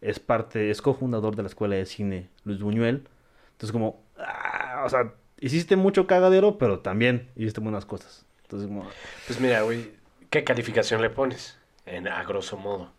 es 0.01 0.19
parte, 0.19 0.69
es 0.69 0.81
cofundador 0.81 1.35
de 1.35 1.41
la 1.41 1.47
Escuela 1.47 1.75
de 1.75 1.87
Cine 1.87 2.29
Luis 2.43 2.61
Buñuel. 2.61 3.07
Entonces, 3.53 3.71
como, 3.71 4.03
ah, 4.17 4.83
o 4.85 4.89
sea, 4.89 5.13
hiciste 5.39 5.75
mucho 5.75 6.05
cagadero, 6.05 6.57
pero 6.57 6.79
también 6.79 7.29
hiciste 7.35 7.61
buenas 7.61 7.85
cosas. 7.85 8.25
Entonces, 8.43 8.67
como, 8.67 8.87
Pues 9.25 9.39
mira, 9.41 9.63
güey, 9.63 9.91
¿qué 10.29 10.43
calificación 10.43 11.01
le 11.01 11.09
pones? 11.09 11.57
En, 11.85 12.07
a 12.07 12.23
grosso 12.23 12.57
modo. 12.57 12.91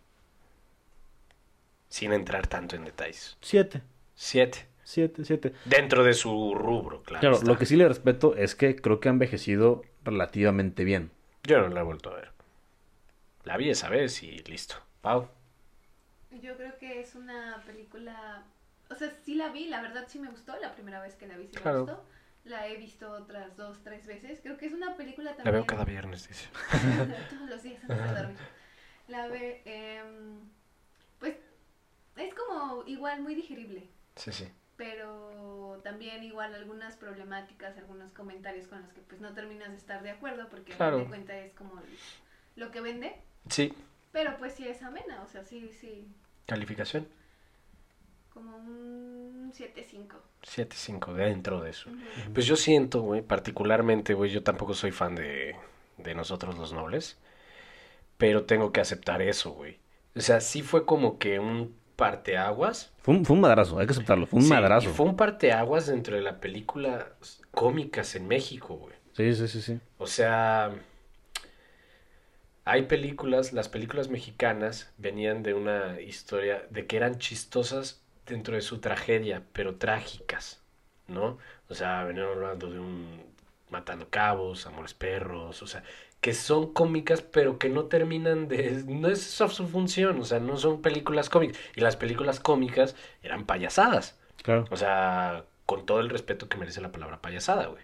Sin 1.91 2.13
entrar 2.13 2.47
tanto 2.47 2.75
en 2.77 2.85
detalles. 2.85 3.37
siete, 3.41 3.81
Siete. 4.15 4.65
siete, 4.85 5.25
siete. 5.25 5.53
Dentro 5.65 6.03
de 6.05 6.13
su 6.13 6.55
rubro, 6.55 7.03
claro. 7.03 7.19
Claro, 7.19 7.35
está. 7.35 7.47
lo 7.47 7.57
que 7.57 7.65
sí 7.65 7.75
le 7.75 7.85
respeto 7.87 8.33
es 8.35 8.55
que 8.55 8.75
creo 8.77 8.99
que 9.01 9.09
ha 9.09 9.11
envejecido 9.11 9.83
relativamente 10.05 10.85
bien. 10.85 11.11
Yo 11.43 11.59
no 11.59 11.67
la 11.67 11.81
he 11.81 11.83
vuelto 11.83 12.11
a 12.11 12.15
ver. 12.15 12.31
La 13.43 13.57
vi 13.57 13.69
esa 13.69 13.89
vez 13.89 14.23
y 14.23 14.37
listo. 14.43 14.75
Pau. 15.01 15.27
Yo 16.41 16.55
creo 16.55 16.77
que 16.77 17.01
es 17.01 17.13
una 17.15 17.61
película. 17.65 18.45
O 18.89 18.95
sea, 18.95 19.11
sí 19.25 19.35
la 19.35 19.49
vi, 19.49 19.67
la 19.67 19.81
verdad 19.81 20.05
sí 20.07 20.17
me 20.19 20.29
gustó. 20.29 20.55
La 20.61 20.73
primera 20.73 21.01
vez 21.01 21.15
que 21.15 21.27
la 21.27 21.35
vi 21.37 21.47
sí 21.47 21.55
Claro. 21.55 21.85
me 21.85 21.91
gustó. 21.91 22.05
La 22.45 22.67
he 22.69 22.77
visto 22.77 23.11
otras 23.11 23.57
dos, 23.57 23.83
tres 23.83 24.07
veces. 24.07 24.39
Creo 24.41 24.55
que 24.57 24.67
es 24.67 24.73
una 24.73 24.95
película 24.95 25.31
también. 25.35 25.45
La 25.45 25.51
veo 25.51 25.65
cada 25.65 25.83
viernes, 25.83 26.25
dice. 26.27 26.47
Todos 27.29 27.49
los 27.49 27.61
días 27.63 27.83
antes 27.83 27.97
de 28.11 28.15
dormir. 28.15 28.37
La 29.09 29.27
ve. 29.27 29.61
em, 29.65 30.39
es 32.15 32.33
como 32.33 32.83
igual 32.87 33.21
muy 33.21 33.35
digerible. 33.35 33.87
Sí, 34.15 34.31
sí. 34.31 34.47
Pero 34.77 35.79
también 35.83 36.23
igual 36.23 36.53
algunas 36.55 36.95
problemáticas, 36.97 37.77
algunos 37.77 38.11
comentarios 38.13 38.67
con 38.67 38.81
los 38.81 38.91
que 38.93 39.01
pues 39.01 39.21
no 39.21 39.33
terminas 39.33 39.69
de 39.69 39.77
estar 39.77 40.01
de 40.01 40.11
acuerdo 40.11 40.47
porque 40.49 40.73
Claro. 40.73 40.97
a 40.97 40.99
fin 40.99 41.05
de 41.05 41.09
cuenta 41.09 41.37
es 41.37 41.53
como 41.53 41.81
lo 42.55 42.71
que 42.71 42.81
vende. 42.81 43.15
Sí. 43.49 43.73
Pero 44.11 44.37
pues 44.37 44.53
sí 44.53 44.67
es 44.67 44.81
amena, 44.81 45.21
o 45.23 45.27
sea, 45.27 45.43
sí, 45.43 45.69
sí. 45.79 46.07
Calificación. 46.47 47.07
Como 48.33 48.57
un 48.57 49.51
7-5. 49.53 50.15
7-5 50.41 51.13
dentro 51.13 51.61
de 51.61 51.69
eso. 51.71 51.89
Ujú. 51.89 52.33
Pues 52.33 52.45
yo 52.45 52.55
siento, 52.55 53.01
güey, 53.01 53.21
particularmente, 53.21 54.13
güey, 54.13 54.31
yo 54.31 54.41
tampoco 54.43 54.73
soy 54.73 54.91
fan 54.91 55.15
de, 55.15 55.55
de 55.97 56.15
nosotros 56.15 56.57
los 56.57 56.73
nobles, 56.73 57.17
pero 58.17 58.45
tengo 58.45 58.71
que 58.71 58.81
aceptar 58.81 59.21
eso, 59.21 59.51
güey. 59.51 59.79
O 60.15 60.21
sea, 60.21 60.41
sí 60.41 60.61
fue 60.61 60.85
como 60.85 61.19
que 61.19 61.39
un 61.39 61.75
parteaguas. 62.01 62.91
Fue 63.03 63.13
un, 63.13 63.23
fue 63.25 63.35
un 63.35 63.41
madrazo, 63.41 63.77
hay 63.77 63.85
que 63.85 63.91
aceptarlo, 63.93 64.25
fue 64.25 64.39
un 64.39 64.45
Sí, 64.45 64.49
madrazo. 64.49 64.89
y 64.89 64.91
fue 64.91 65.05
un 65.05 65.15
parteaguas 65.15 65.85
dentro 65.85 66.15
de 66.15 66.23
la 66.23 66.39
película 66.39 67.09
cómicas 67.51 68.15
en 68.15 68.27
México, 68.27 68.73
güey. 68.75 68.95
Sí, 69.13 69.35
sí, 69.35 69.47
sí, 69.47 69.61
sí. 69.61 69.79
O 69.99 70.07
sea, 70.07 70.71
hay 72.65 72.83
películas, 72.83 73.53
las 73.53 73.69
películas 73.69 74.09
mexicanas 74.09 74.91
venían 74.97 75.43
de 75.43 75.53
una 75.53 76.01
historia 76.01 76.63
de 76.71 76.87
que 76.87 76.97
eran 76.97 77.19
chistosas 77.19 78.01
dentro 78.25 78.55
de 78.55 78.61
su 78.61 78.79
tragedia, 78.79 79.43
pero 79.53 79.75
trágicas, 79.75 80.59
¿no? 81.07 81.37
O 81.69 81.75
sea, 81.75 82.03
venían 82.03 82.25
hablando 82.27 82.71
de 82.71 82.79
un 82.79 83.23
Matando 83.69 84.09
Cabos, 84.09 84.65
Amores 84.65 84.95
Perros, 84.95 85.61
o 85.61 85.67
sea, 85.67 85.83
que 86.21 86.33
son 86.33 86.71
cómicas, 86.71 87.21
pero 87.23 87.57
que 87.57 87.67
no 87.67 87.85
terminan 87.85 88.47
de... 88.47 88.83
No 88.87 89.09
es 89.09 89.27
esa 89.27 89.47
su 89.49 89.67
función, 89.67 90.19
o 90.19 90.23
sea, 90.23 90.39
no 90.39 90.55
son 90.57 90.81
películas 90.81 91.29
cómicas. 91.29 91.57
Y 91.75 91.81
las 91.81 91.97
películas 91.97 92.39
cómicas 92.39 92.95
eran 93.23 93.45
payasadas. 93.45 94.19
Claro. 94.43 94.65
O 94.69 94.77
sea, 94.77 95.45
con 95.65 95.85
todo 95.85 95.99
el 95.99 96.09
respeto 96.09 96.47
que 96.47 96.57
merece 96.57 96.79
la 96.79 96.91
palabra 96.91 97.21
payasada, 97.21 97.65
güey. 97.65 97.83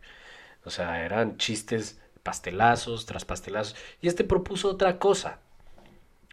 O 0.66 0.70
sea, 0.70 1.04
eran 1.04 1.38
chistes 1.38 2.00
pastelazos 2.22 3.08
tras 3.08 3.26
pastelazos. 3.26 3.76
Y 4.02 4.08
este 4.08 4.24
propuso 4.24 4.70
otra 4.70 5.00
cosa. 5.00 5.40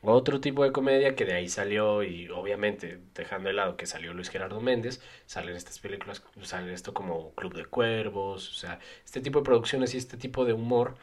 Otro 0.02 0.38
tipo 0.38 0.62
de 0.64 0.72
comedia 0.72 1.16
que 1.16 1.24
de 1.24 1.32
ahí 1.32 1.48
salió 1.48 2.02
y 2.02 2.28
obviamente 2.28 3.00
dejando 3.14 3.48
de 3.48 3.54
lado 3.54 3.78
que 3.78 3.86
salió 3.86 4.12
Luis 4.12 4.28
Gerardo 4.28 4.60
Méndez, 4.60 5.00
salen 5.24 5.56
estas 5.56 5.78
películas, 5.78 6.22
sale 6.42 6.74
esto 6.74 6.92
como 6.92 7.32
Club 7.34 7.54
de 7.54 7.64
Cuervos, 7.64 8.50
o 8.50 8.54
sea, 8.54 8.78
este 9.02 9.22
tipo 9.22 9.38
de 9.38 9.46
producciones 9.46 9.94
y 9.94 9.96
este 9.96 10.18
tipo 10.18 10.44
de 10.44 10.52
humor 10.52 10.96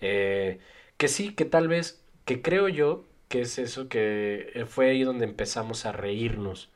eh, 0.00 0.58
que 0.96 1.08
sí, 1.08 1.34
que 1.34 1.44
tal 1.44 1.68
vez, 1.68 2.04
que 2.24 2.42
creo 2.42 2.68
yo 2.68 3.04
¿Qué 3.28 3.40
es 3.40 3.58
eso? 3.58 3.88
Que 3.88 4.52
eh, 4.54 4.66
fue 4.66 4.90
ahí 4.90 5.02
donde 5.02 5.24
empezamos 5.24 5.84
a 5.86 5.92
reírnos 5.92 6.70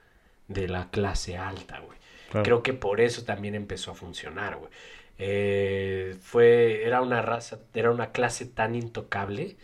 de 0.48 0.68
la 0.68 0.90
clase 0.90 1.36
alta, 1.36 1.78
güey. 1.80 1.98
Claro. 2.30 2.44
Creo 2.44 2.62
que 2.62 2.72
por 2.74 3.00
eso 3.00 3.24
también 3.24 3.54
empezó 3.54 3.92
a 3.92 3.94
funcionar, 3.94 4.56
güey. 4.56 4.70
Eh, 5.18 6.16
fue, 6.20 6.84
era 6.84 7.02
una 7.02 7.22
raza, 7.22 7.60
era 7.74 7.90
una 7.90 8.12
clase 8.12 8.46
tan 8.46 8.74
intocable, 8.74 9.56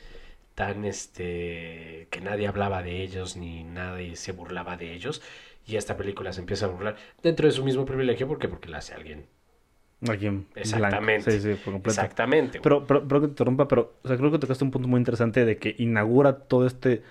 tan 0.54 0.84
este, 0.84 2.08
que 2.10 2.20
nadie 2.20 2.46
hablaba 2.46 2.82
de 2.82 3.02
ellos 3.02 3.36
ni 3.36 3.64
nadie 3.64 4.16
se 4.16 4.32
burlaba 4.32 4.76
de 4.76 4.92
ellos. 4.94 5.22
Y 5.66 5.76
esta 5.76 5.96
película 5.96 6.32
se 6.32 6.40
empieza 6.40 6.66
a 6.66 6.68
burlar 6.68 6.96
dentro 7.22 7.46
de 7.46 7.52
su 7.52 7.64
mismo 7.64 7.84
privilegio, 7.84 8.28
¿por 8.28 8.38
qué? 8.38 8.48
Porque 8.48 8.68
la 8.68 8.78
hace 8.78 8.94
alguien. 8.94 9.26
Aquí 10.10 10.26
en 10.26 10.40
blanco. 10.40 10.60
Exactamente. 10.60 11.30
Sí, 11.30 11.40
sí, 11.40 11.48
por 11.62 11.74
completo. 11.74 12.00
Exactamente. 12.00 12.60
Pero, 12.60 12.86
pero, 12.86 13.06
pero 13.06 13.20
que 13.20 13.26
te 13.26 13.32
interrumpa, 13.32 13.68
pero 13.68 13.94
o 14.02 14.08
sea, 14.08 14.16
creo 14.16 14.30
que 14.30 14.38
tocaste 14.38 14.64
un 14.64 14.70
punto 14.70 14.88
muy 14.88 14.98
interesante 14.98 15.44
de 15.44 15.58
que 15.58 15.74
inaugura 15.78 16.38
todo 16.38 16.66
este 16.66 17.02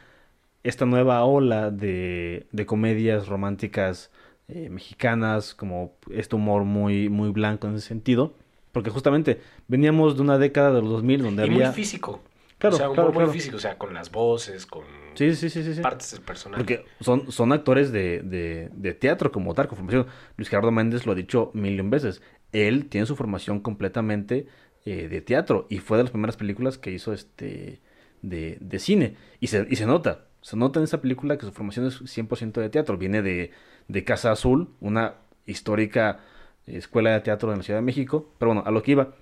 esta 0.63 0.85
nueva 0.85 1.23
ola 1.23 1.69
de, 1.69 2.47
de 2.51 2.65
comedias 2.65 3.27
románticas 3.27 4.11
eh, 4.47 4.69
mexicanas, 4.69 5.53
como 5.53 5.93
este 6.11 6.35
humor 6.35 6.63
muy, 6.63 7.07
muy 7.07 7.29
blanco 7.29 7.67
en 7.67 7.75
ese 7.75 7.87
sentido. 7.87 8.33
Porque 8.71 8.89
justamente 8.89 9.39
veníamos 9.67 10.15
de 10.15 10.23
una 10.23 10.37
década 10.37 10.71
de 10.71 10.81
los 10.81 10.89
2000 10.89 11.21
donde 11.21 11.43
y 11.43 11.49
había... 11.49 11.67
muy 11.67 11.75
físico. 11.75 12.21
Claro, 12.57 12.75
o 12.75 12.79
sea, 12.79 12.89
un 12.89 12.95
claro, 12.95 13.09
humor 13.09 13.21
muy 13.21 13.23
claro. 13.25 13.33
físico, 13.33 13.57
o 13.57 13.59
sea, 13.59 13.77
con 13.77 13.93
las 13.93 14.11
voces, 14.11 14.65
con 14.65 14.83
Sí, 15.15 15.33
sí, 15.35 15.49
sí, 15.49 15.81
partes 15.81 16.11
del 16.11 16.21
personaje. 16.21 16.61
Porque 16.61 16.85
son, 16.99 17.31
son 17.31 17.53
actores 17.53 17.91
de, 17.91 18.21
de, 18.21 18.69
de 18.73 18.93
teatro 18.93 19.31
como 19.31 19.53
tal, 19.53 19.67
con 19.67 19.77
formación. 19.77 20.07
Luis 20.35 20.49
Gerardo 20.49 20.71
Méndez 20.71 21.05
lo 21.05 21.13
ha 21.13 21.15
dicho 21.15 21.51
millón 21.53 21.89
veces. 21.89 22.21
Él 22.51 22.87
tiene 22.87 23.07
su 23.07 23.15
formación 23.15 23.59
completamente 23.59 24.47
eh, 24.85 25.07
de 25.07 25.21
teatro 25.21 25.67
y 25.69 25.79
fue 25.79 25.97
de 25.97 26.03
las 26.03 26.11
primeras 26.11 26.37
películas 26.37 26.77
que 26.77 26.91
hizo 26.91 27.13
este 27.13 27.81
de, 28.21 28.57
de 28.61 28.79
cine. 28.79 29.15
Y 29.39 29.47
se, 29.47 29.67
y 29.69 29.75
se 29.75 29.85
nota, 29.85 30.25
se 30.41 30.57
nota 30.57 30.79
en 30.79 30.85
esa 30.85 31.01
película 31.01 31.37
que 31.37 31.45
su 31.45 31.51
formación 31.51 31.87
es 31.87 32.01
100% 32.01 32.53
de 32.61 32.69
teatro. 32.69 32.97
Viene 32.97 33.21
de, 33.21 33.51
de 33.87 34.03
Casa 34.03 34.31
Azul, 34.31 34.69
una 34.79 35.15
histórica 35.45 36.19
escuela 36.65 37.11
de 37.11 37.21
teatro 37.21 37.51
en 37.51 37.59
la 37.59 37.63
Ciudad 37.63 37.79
de 37.79 37.85
México. 37.85 38.29
Pero 38.39 38.49
bueno, 38.49 38.63
a 38.65 38.71
lo 38.71 38.81
que 38.83 38.91
iba, 38.91 39.15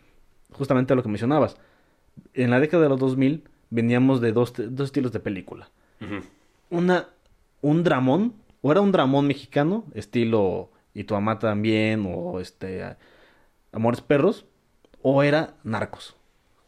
justamente 0.51 0.93
a 0.93 0.95
lo 0.95 1.03
que 1.03 1.09
mencionabas. 1.09 1.57
En 2.33 2.51
la 2.51 2.59
década 2.59 2.83
de 2.83 2.89
los 2.89 2.99
2000 2.99 3.43
veníamos 3.69 4.21
de 4.21 4.31
dos, 4.31 4.53
dos 4.55 4.85
estilos 4.87 5.11
de 5.11 5.19
película 5.19 5.69
una 6.73 7.07
un 7.61 7.83
dramón 7.83 8.33
o 8.61 8.71
era 8.71 8.81
un 8.81 8.91
dramón 8.91 9.27
mexicano 9.27 9.85
estilo 9.93 10.71
y 10.93 11.03
tu 11.05 11.15
también 11.39 12.05
o 12.07 12.39
este 12.39 12.95
amores 13.73 14.01
perros 14.01 14.45
o 15.01 15.23
era 15.23 15.55
narcos 15.63 16.15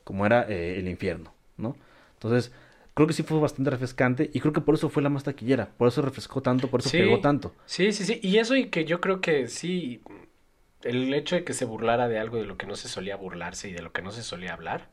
como 0.03 0.25
era 0.25 0.45
eh, 0.49 0.77
el 0.79 0.87
infierno 0.89 1.33
no 1.57 1.75
entonces 2.13 2.51
creo 2.93 3.07
que 3.07 3.13
sí 3.13 3.23
fue 3.23 3.39
bastante 3.39 3.69
refrescante 3.71 4.29
y 4.33 4.39
creo 4.39 4.53
que 4.53 4.61
por 4.61 4.75
eso 4.75 4.89
fue 4.89 5.03
la 5.03 5.09
más 5.09 5.23
taquillera 5.23 5.69
por 5.77 5.87
eso 5.87 6.01
refrescó 6.01 6.41
tanto 6.41 6.69
por 6.69 6.79
eso 6.81 6.89
Sí. 6.89 6.97
pegó 6.97 7.19
tanto 7.21 7.53
Sí, 7.65 7.91
sí, 7.93 8.05
sí. 8.05 8.19
Y 8.23 8.37
eso 8.37 8.55
y 8.55 8.67
que 8.69 8.85
yo 8.85 9.01
creo 9.01 9.21
que 9.21 9.47
sí, 9.47 10.01
el 10.83 11.13
hecho 11.13 11.35
de 11.35 11.43
que 11.43 11.53
se 11.53 11.65
burlara 11.65 12.07
de 12.07 12.19
algo 12.19 12.37
de 12.37 12.45
lo 12.45 12.57
que 12.57 12.67
no 12.67 12.75
se 12.75 12.87
solía 12.87 13.15
burlarse 13.15 13.69
y 13.69 13.73
de 13.73 13.81
lo 13.81 13.91
que 13.91 14.01
no 14.01 14.11
se 14.11 14.23
solía 14.23 14.53
hablar, 14.53 14.89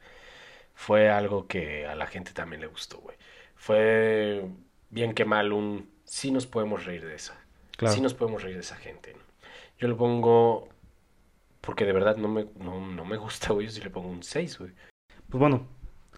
fue 0.75 1.11
algo 1.11 1.47
que 1.47 1.87
a 1.87 1.95
la 1.95 2.07
gente 2.07 2.33
también 2.33 2.61
le 2.63 2.67
gustó, 2.67 2.99
güey. 2.99 3.17
Fue 3.57 4.45
bien 4.91 5.15
que 5.15 5.25
mal 5.25 5.53
un 5.53 5.89
sí 6.05 6.31
nos 6.33 6.47
podemos 6.47 6.85
reír 6.87 7.05
de 7.05 7.15
esa. 7.15 7.39
Claro. 7.77 7.95
Sí 7.95 8.01
nos 8.01 8.15
podemos 8.15 8.43
reír 8.43 8.57
de 8.57 8.63
esa 8.63 8.77
gente, 8.77 9.13
¿no? 9.15 9.21
Yo 9.79 9.89
le 9.89 9.95
pongo 9.95 10.69
porque 11.63 11.87
de 11.87 11.93
verdad 11.95 12.17
no 12.19 12.29
me, 12.29 12.47
no, 12.61 12.87
no 12.87 13.05
me 13.07 13.17
gusta, 13.17 13.53
güey. 13.55 13.67
Yo 13.67 13.73
sí 13.73 13.81
le 13.81 13.89
pongo 13.89 14.09
un 14.11 14.23
6, 14.23 14.59
güey. 14.59 14.73
pues 15.31 15.39
bueno 15.41 15.67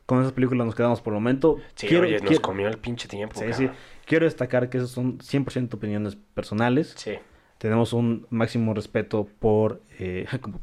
con 0.06 0.20
esas 0.20 0.32
películas 0.32 0.66
nos 0.66 0.74
quedamos 0.74 1.00
por 1.00 1.12
el 1.12 1.14
momento 1.14 1.56
Sí, 1.76 1.86
quiero, 1.86 2.04
oye, 2.04 2.18
nos 2.18 2.22
quiero- 2.28 2.42
comió 2.42 2.68
el 2.68 2.76
pinche 2.76 3.08
tiempo, 3.08 3.36
sí, 3.40 3.46
sí. 3.54 3.64
cabrón. 3.66 3.76
quiero 4.04 4.24
destacar 4.26 4.68
que 4.68 4.76
esas 4.76 4.90
son 4.90 5.18
100% 5.20 5.72
opiniones 5.76 6.16
personales 6.34 6.92
Sí. 6.98 7.12
tenemos 7.56 7.94
un 7.94 8.26
máximo 8.28 8.74
respeto 8.74 9.26
por 9.38 9.80
eh, 9.98 10.26
como 10.42 10.60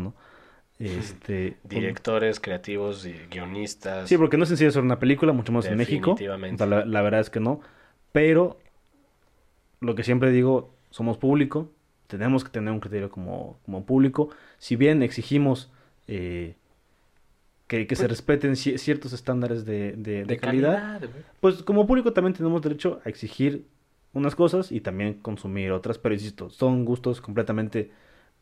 ¿no? 0.00 0.14
Este 0.80 1.58
un- 1.62 1.68
Directores, 1.68 2.40
creativos, 2.40 3.06
y 3.06 3.12
guionistas. 3.30 4.08
sí, 4.08 4.16
porque 4.18 4.36
no 4.36 4.42
es 4.42 4.48
sencillo 4.48 4.70
hacer 4.70 4.82
una 4.82 4.98
película, 4.98 5.32
mucho 5.32 5.52
más 5.52 5.66
en 5.66 5.76
México. 5.76 6.10
Definitivamente. 6.12 6.54
O 6.64 6.66
sea, 6.66 6.78
la, 6.78 6.84
la 6.84 7.02
verdad 7.02 7.20
es 7.20 7.30
que 7.30 7.38
no. 7.38 7.60
Pero 8.10 8.58
lo 9.80 9.94
que 9.94 10.02
siempre 10.02 10.30
digo, 10.32 10.74
somos 10.90 11.18
público, 11.18 11.70
tenemos 12.12 12.44
que 12.44 12.50
tener 12.50 12.72
un 12.72 12.80
criterio 12.80 13.10
como, 13.10 13.58
como 13.64 13.84
público. 13.84 14.28
Si 14.58 14.76
bien 14.76 15.02
exigimos 15.02 15.70
eh, 16.06 16.54
que, 17.66 17.86
que 17.86 17.96
se 17.96 18.02
Pues- 18.02 18.10
respeten 18.10 18.52
ci- 18.52 18.76
ciertos 18.78 19.12
estándares 19.12 19.64
de, 19.64 19.92
de- 19.92 20.12
de 20.20 20.24
de 20.24 20.36
calidad, 20.36 21.00
pues 21.40 21.62
como 21.62 21.86
público 21.86 22.12
también 22.12 22.34
tenemos 22.34 22.60
derecho 22.62 23.00
a 23.04 23.08
exigir 23.08 23.64
unas 24.12 24.34
cosas 24.34 24.70
y 24.72 24.80
también 24.80 25.14
consumir 25.14 25.72
otras, 25.72 25.96
pero 25.98 26.14
insisto, 26.14 26.50
son 26.50 26.84
gustos 26.84 27.20
completamente 27.22 27.90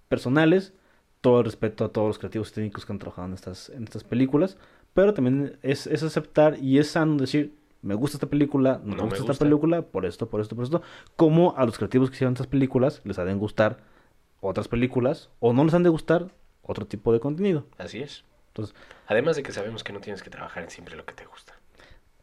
personales, 0.09 0.73
todo 1.21 1.39
el 1.41 1.45
respeto 1.45 1.85
a 1.85 1.93
todos 1.93 2.09
los 2.09 2.19
creativos 2.19 2.53
técnicos 2.53 2.85
que 2.85 2.93
han 2.93 2.99
trabajado 2.99 3.29
en 3.29 3.35
estas, 3.35 3.69
en 3.71 3.85
estas 3.85 4.03
películas, 4.03 4.57
pero 4.95 5.15
también 5.15 5.59
es, 5.63 5.87
es 5.87 6.03
aceptar 6.03 6.59
y 6.61 6.79
es 6.79 6.89
sano 6.91 7.17
decir, 7.17 7.53
me 7.83 7.95
gusta 7.95 8.17
esta 8.17 8.27
película, 8.29 8.81
no, 8.85 8.97
No 8.97 9.03
me 9.05 9.09
gusta 9.17 9.33
esta 9.33 9.45
película, 9.45 9.83
por 9.83 10.05
esto, 10.07 10.29
por 10.29 10.41
esto, 10.41 10.55
por 10.57 10.65
esto, 10.65 10.83
como 11.17 11.57
a 11.57 11.65
los 11.65 11.77
creativos 11.79 12.11
que 12.11 12.17
hicieron 12.17 12.35
estas 12.35 12.47
películas 12.47 13.01
les 13.05 13.19
ha 13.19 13.25
de 13.25 13.35
gustar 13.35 13.79
otras 14.41 14.69
películas 14.69 15.31
o 15.41 15.53
no 15.53 15.65
les 15.65 15.75
han 15.75 15.83
de 15.83 15.89
gustar 15.91 16.29
otro 16.63 16.87
tipo 16.87 17.13
de 17.13 17.21
contenido. 17.21 17.67
Así 17.79 18.01
es. 18.03 18.25
Entonces, 18.49 18.75
Además 19.07 19.37
de 19.37 19.43
que 19.43 19.53
sabemos 19.53 19.83
que 19.85 19.93
no 19.93 20.01
tienes 20.01 20.23
que 20.23 20.31
trabajar 20.31 20.63
en 20.63 20.71
siempre 20.71 20.97
lo 20.97 21.05
que 21.05 21.15
te 21.15 21.25
gusta. 21.25 21.55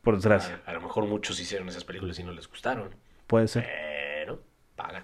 por 0.01 0.15
desgracia, 0.15 0.61
A, 0.65 0.71
a 0.71 0.73
lo 0.73 0.81
mejor 0.81 1.05
muchos 1.05 1.39
hicieron 1.39 1.67
esas 1.69 1.83
películas 1.83 2.17
y 2.19 2.23
no 2.23 2.31
les 2.31 2.47
gustaron, 2.49 2.89
puede 3.27 3.47
ser. 3.47 3.65
pero 3.65 4.39
pagan. 4.75 5.03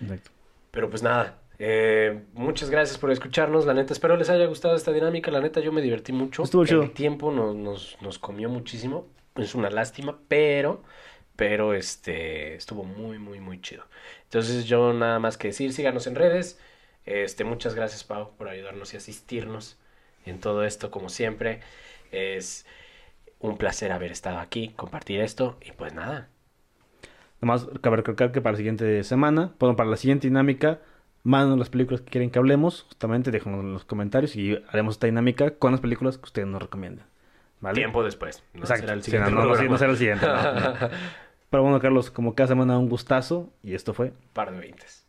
Exacto. 0.00 0.30
Pero 0.70 0.90
pues 0.90 1.02
nada, 1.02 1.38
eh, 1.58 2.24
muchas 2.32 2.68
gracias 2.70 2.98
por 2.98 3.10
escucharnos. 3.10 3.64
La 3.66 3.74
neta, 3.74 3.92
espero 3.92 4.16
les 4.16 4.28
haya 4.30 4.46
gustado 4.46 4.74
esta 4.74 4.92
dinámica. 4.92 5.30
La 5.30 5.40
neta, 5.40 5.60
yo 5.60 5.72
me 5.72 5.82
divertí 5.82 6.12
mucho. 6.12 6.42
Estuvo 6.42 6.62
El 6.62 6.68
chido. 6.68 6.90
tiempo 6.90 7.30
nos, 7.30 7.54
nos, 7.54 7.96
nos 8.00 8.18
comió 8.18 8.48
muchísimo. 8.48 9.06
Es 9.36 9.54
una 9.54 9.70
lástima, 9.70 10.18
pero, 10.28 10.82
pero 11.36 11.74
este, 11.74 12.54
estuvo 12.54 12.84
muy, 12.84 13.18
muy, 13.18 13.40
muy 13.40 13.60
chido. 13.60 13.84
Entonces, 14.24 14.66
yo 14.66 14.92
nada 14.92 15.18
más 15.18 15.36
que 15.36 15.48
decir, 15.48 15.72
síganos 15.72 16.06
en 16.06 16.14
redes. 16.14 16.58
Este, 17.06 17.44
muchas 17.44 17.74
gracias, 17.74 18.04
Pau, 18.04 18.36
por 18.36 18.48
ayudarnos 18.48 18.94
y 18.94 18.96
asistirnos 18.96 19.76
en 20.24 20.40
todo 20.40 20.64
esto, 20.64 20.90
como 20.90 21.08
siempre. 21.08 21.60
Es 22.12 22.66
un 23.40 23.58
placer 23.58 23.92
haber 23.92 24.12
estado 24.12 24.38
aquí, 24.38 24.70
compartir 24.76 25.20
esto 25.20 25.58
y 25.60 25.72
pues 25.72 25.92
nada. 25.94 26.28
Nomás 27.40 27.66
cabe 27.82 27.96
recalcar 27.96 28.32
que 28.32 28.40
para 28.40 28.52
la 28.52 28.56
siguiente 28.58 29.04
semana, 29.04 29.52
bueno, 29.58 29.76
para 29.76 29.90
la 29.90 29.96
siguiente 29.96 30.28
dinámica, 30.28 30.80
mándanos 31.24 31.58
las 31.58 31.70
películas 31.70 32.00
que 32.00 32.10
quieren 32.10 32.30
que 32.30 32.38
hablemos, 32.38 32.84
justamente 32.84 33.30
déjanos 33.30 33.60
en 33.60 33.72
los 33.74 33.84
comentarios 33.84 34.36
y 34.36 34.62
haremos 34.68 34.94
esta 34.94 35.06
dinámica 35.06 35.50
con 35.58 35.72
las 35.72 35.80
películas 35.80 36.16
que 36.16 36.24
ustedes 36.24 36.48
nos 36.48 36.62
recomienden. 36.62 37.04
¿Vale? 37.64 37.76
Tiempo 37.76 38.04
después. 38.04 38.44
No 38.52 38.60
Exacto. 38.60 38.82
será 38.82 38.92
el 38.92 39.02
siguiente 39.02 39.30
no, 39.30 39.36
no, 39.36 39.42
no, 39.42 39.48
programa. 39.52 39.70
no 39.72 39.78
será 39.78 39.90
el 39.92 39.96
siguiente. 39.96 40.26
Pero 41.50 41.62
bueno, 41.62 41.80
Carlos, 41.80 42.10
como 42.10 42.34
cada 42.34 42.48
semana 42.48 42.78
un 42.78 42.90
gustazo 42.90 43.48
y 43.62 43.74
esto 43.74 43.94
fue 43.94 44.12
Par 44.34 44.52
de 44.52 44.58
veintes. 44.58 45.06